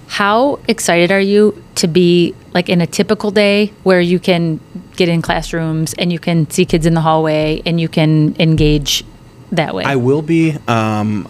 how 0.06 0.60
excited 0.68 1.10
are 1.10 1.20
you 1.20 1.62
to 1.76 1.86
be 1.86 2.34
like 2.52 2.68
in 2.68 2.80
a 2.80 2.86
typical 2.86 3.30
day 3.30 3.72
where 3.82 4.00
you 4.00 4.18
can 4.18 4.60
get 4.96 5.08
in 5.08 5.22
classrooms 5.22 5.94
and 5.94 6.12
you 6.12 6.18
can 6.18 6.48
see 6.50 6.64
kids 6.64 6.86
in 6.86 6.94
the 6.94 7.00
hallway 7.00 7.62
and 7.64 7.80
you 7.80 7.88
can 7.88 8.36
engage 8.38 9.04
that 9.52 9.74
way? 9.74 9.84
I 9.84 9.96
will 9.96 10.22
be. 10.22 10.56
Um, 10.68 11.28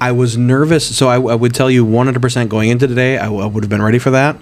I 0.00 0.12
was 0.12 0.36
nervous, 0.36 0.96
so 0.96 1.08
I, 1.08 1.14
I 1.14 1.34
would 1.34 1.54
tell 1.54 1.70
you 1.70 1.84
100% 1.84 2.48
going 2.48 2.68
into 2.70 2.86
today, 2.86 3.18
I, 3.18 3.24
w- 3.24 3.42
I 3.42 3.46
would 3.46 3.64
have 3.64 3.70
been 3.70 3.82
ready 3.82 3.98
for 3.98 4.10
that. 4.10 4.36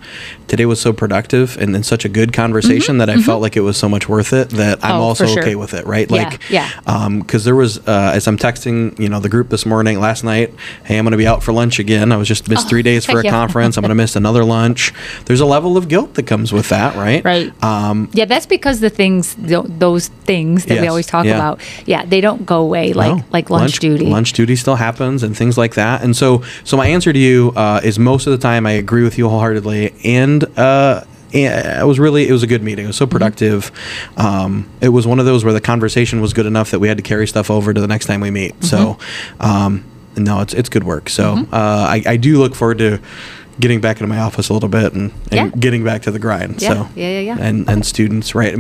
Today 0.49 0.67
was 0.67 0.81
so 0.81 0.93
productive 0.93 1.57
and, 1.59 1.75
and 1.75 1.85
such 1.85 2.05
a 2.05 2.09
good 2.09 2.33
conversation 2.33 2.99
that 2.99 3.09
I 3.09 3.17
felt 3.23 3.41
like 3.43 3.57
it 3.57 3.61
was 3.63 3.77
so 3.77 3.89
much 3.89 4.09
worth 4.09 4.33
it 4.33 4.51
that 4.51 4.85
I'm 4.85 4.97
Mm-hmm. 4.97 5.01
Oh, 5.01 5.05
also 5.05 5.27
sure. 5.27 5.43
okay 5.43 5.55
with 5.57 5.75
it, 5.75 5.87
right? 5.87 6.11
Yeah, 6.11 6.29
Like, 6.29 6.51
yeah. 6.51 7.09
Because 7.19 7.45
there 7.45 7.55
was, 7.57 7.79
uh, 7.87 8.13
as 8.15 8.27
I'm 8.27 8.37
texting, 8.39 8.99
you 8.99 9.09
know, 9.09 9.21
the 9.21 9.29
group 9.29 9.49
this 9.51 9.65
morning, 9.67 9.99
last 10.01 10.25
night, 10.25 10.53
hey, 10.85 10.99
I'm 10.99 11.05
going 11.05 11.13
to 11.13 11.17
be 11.19 11.27
out 11.27 11.43
for 11.43 11.53
lunch 11.53 11.79
again. 11.79 12.13
I 12.13 12.17
was 12.17 12.29
just 12.29 12.49
missed 12.49 12.67
Oh, 12.67 12.69
three 12.69 12.83
days 12.83 13.05
for 13.07 13.21
a 13.21 13.25
yeah. 13.25 13.31
conference. 13.31 13.77
I'm 13.77 13.83
going 13.83 13.91
to 13.91 13.95
miss 13.95 14.17
another 14.17 14.45
lunch. 14.45 14.93
There's 15.27 15.41
a 15.41 15.47
level 15.47 15.77
of 15.77 15.89
guilt 15.89 16.15
that 16.15 16.27
comes 16.27 16.53
with 16.53 16.69
that, 16.71 16.97
right? 16.97 17.25
Right. 17.25 17.63
Um, 17.63 18.09
yeah, 18.13 18.25
that's 18.25 18.47
because 18.47 18.81
the 18.81 18.91
things, 18.91 19.35
those 19.39 20.09
things 20.09 20.65
that 20.67 20.81
we 20.81 20.87
always 20.89 21.07
talk 21.07 21.25
yeah. 21.27 21.35
about, 21.37 21.61
yeah, 21.87 22.05
they 22.05 22.21
don't 22.21 22.45
go 22.47 22.61
away 22.63 22.93
like 22.93 23.17
No. 23.17 23.25
like 23.31 23.51
lunch, 23.51 23.79
duty. 23.79 24.07
Lunch 24.07 24.33
duty 24.33 24.57
still 24.57 24.77
happens 24.77 25.23
and 25.23 25.37
things 25.37 25.46
like 25.57 25.75
that. 25.75 26.03
And 26.03 26.17
so, 26.17 26.43
so 26.65 26.77
my 26.77 26.89
answer 26.89 27.13
to 27.13 27.19
you 27.19 27.53
uh, 27.57 27.81
is 27.83 27.99
most 27.99 28.27
of 28.27 28.33
the 28.33 28.39
time 28.39 28.67
I 28.67 28.73
agree 28.73 29.03
with 29.03 29.19
you 29.19 29.29
wholeheartedly. 29.29 29.95
And 30.05 30.45
uh, 30.59 31.05
it 31.33 31.87
was 31.87 31.99
really 31.99 32.29
it 32.29 32.33
was 32.33 32.43
a 32.43 32.47
good 32.47 32.63
meeting. 32.63 32.85
It 32.85 32.89
was 32.89 32.97
so 32.97 33.07
productive. 33.07 33.71
Um, 34.17 34.69
it 34.81 34.89
was 34.89 35.07
one 35.07 35.19
of 35.19 35.27
those 35.27 35.45
where 35.45 35.53
the 35.53 35.61
conversation 35.61 36.21
was 36.21 36.33
good 36.33 36.47
enough 36.47 36.71
that 36.71 36.79
we 36.79 36.89
had 36.89 36.97
to 36.97 37.03
carry 37.03 37.27
stuff 37.27 37.51
over 37.51 37.75
to 37.75 37.81
the 37.81 37.87
next 37.87 38.07
time 38.07 38.21
we 38.21 38.31
meet. 38.31 38.65
So, 38.65 38.99
um, 39.41 39.85
no, 40.17 40.41
it's 40.41 40.55
it's 40.55 40.69
good 40.69 40.85
work. 40.85 41.09
So 41.09 41.35
uh, 41.53 41.87
I, 41.89 42.03
I 42.07 42.17
do 42.17 42.39
look 42.39 42.55
forward 42.55 42.79
to 42.79 43.01
getting 43.59 43.81
back 43.81 43.97
into 43.97 44.07
my 44.07 44.19
office 44.19 44.49
a 44.49 44.53
little 44.53 44.69
bit 44.69 44.93
and, 44.93 45.11
and 45.31 45.33
Yeah. 45.33 45.49
getting 45.59 45.83
back 45.85 46.03
to 46.03 46.11
the 46.11 46.19
grind. 46.19 46.61
Yeah, 46.61 46.69
So 46.75 46.89
yeah, 46.95 47.09
yeah, 47.09 47.21
yeah. 47.21 47.37
And 47.41 47.69
and 47.69 47.85
students, 47.87 48.35
right? 48.35 48.55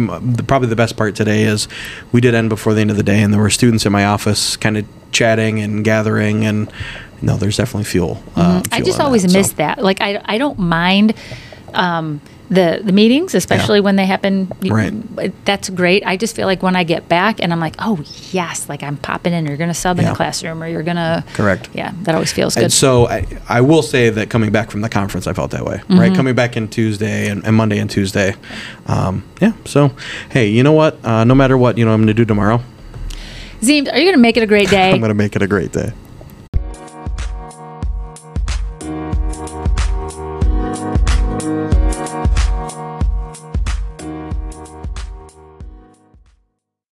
Probably 0.47 0.69
the 0.69 0.77
best 0.77 0.97
part 0.97 1.15
today 1.15 1.43
is 1.45 1.69
we 2.13 2.21
did 2.21 2.35
end 2.35 2.49
before 2.49 2.73
the 2.75 2.81
end 2.81 2.91
of 2.91 2.97
the 2.97 3.03
day, 3.03 3.21
and 3.23 3.33
there 3.33 3.41
were 3.41 3.51
students 3.51 3.85
in 3.87 3.93
my 3.93 4.05
office, 4.07 4.57
kind 4.57 4.77
of 4.79 4.85
chatting 5.13 5.61
and 5.61 5.85
gathering, 5.85 6.45
and 6.47 6.71
no, 7.23 7.37
there's 7.37 7.57
definitely 7.57 7.85
fuel. 7.85 8.23
Uh, 8.37 8.61
Mm-hmm. 8.61 8.75
I 8.75 8.77
fuel 8.77 8.87
just 8.87 9.01
always 9.01 9.23
that, 9.23 9.31
so. 9.31 9.39
miss 9.39 9.53
that. 9.53 9.83
Like 9.83 10.01
I, 10.01 10.21
I 10.25 10.39
don't 10.39 10.59
mind 10.59 11.15
um, 11.75 12.21
the 12.49 12.81
the 12.83 12.93
meetings, 12.93 13.35
especially 13.35 13.81
when 13.81 13.97
they 13.97 14.07
happen. 14.07 14.53
Right. 14.63 14.93
That's 15.45 15.69
great. 15.69 16.05
I 16.07 16.17
just 16.17 16.37
feel 16.37 16.47
like 16.47 16.63
when 16.63 16.77
I 16.77 16.85
get 16.85 17.09
back 17.09 17.43
and 17.43 17.53
I'm 17.53 17.61
like, 17.61 17.75
oh 17.79 18.03
yes, 18.31 18.69
like 18.69 18.83
I'm 18.83 18.97
popping 18.97 19.33
in. 19.33 19.47
You're 19.47 19.57
gonna 19.57 19.75
sub 19.75 19.99
in 19.99 20.05
the 20.05 20.15
classroom, 20.15 20.63
or 20.63 20.69
you're 20.69 20.83
gonna 20.85 21.25
Correct. 21.35 21.69
Yeah, 21.75 21.93
that 22.03 22.15
always 22.15 22.33
feels 22.33 22.55
good. 22.55 22.65
And 22.65 22.73
so 22.73 23.09
I, 23.09 23.27
I 23.49 23.61
will 23.61 23.83
say 23.83 24.11
that 24.11 24.31
coming 24.31 24.53
back 24.53 24.71
from 24.71 24.81
the 24.81 24.89
conference, 24.89 25.27
I 25.27 25.33
felt 25.33 25.51
that 25.51 25.65
way, 25.65 25.77
Mm-hmm. 25.77 25.99
right? 25.99 26.15
Coming 26.15 26.35
back 26.35 26.57
in 26.57 26.69
Tuesday 26.69 27.29
and, 27.29 27.45
and 27.45 27.57
Monday 27.57 27.79
and 27.79 27.91
Tuesday. 27.91 28.35
Um, 28.87 29.25
yeah. 29.41 29.53
So, 29.65 29.91
hey, 30.31 30.49
you 30.49 30.63
know 30.63 30.73
what? 30.73 31.05
Uh, 31.05 31.25
no 31.25 31.35
matter 31.35 31.57
what, 31.59 31.77
you 31.79 31.85
know, 31.85 31.93
I'm 31.93 31.99
going 32.01 32.07
to 32.09 32.15
do 32.15 32.25
tomorrow. 32.25 32.63
Zim, 33.63 33.87
are 33.89 33.99
you 33.99 34.07
gonna 34.11 34.23
make 34.23 34.37
it 34.37 34.43
a 34.43 34.47
great 34.47 34.69
day? 34.71 34.91
I'm 34.93 35.01
going 35.01 35.09
to 35.09 35.15
make 35.15 35.35
it 35.35 35.43
a 35.43 35.47
great 35.47 35.73
day. 35.73 35.93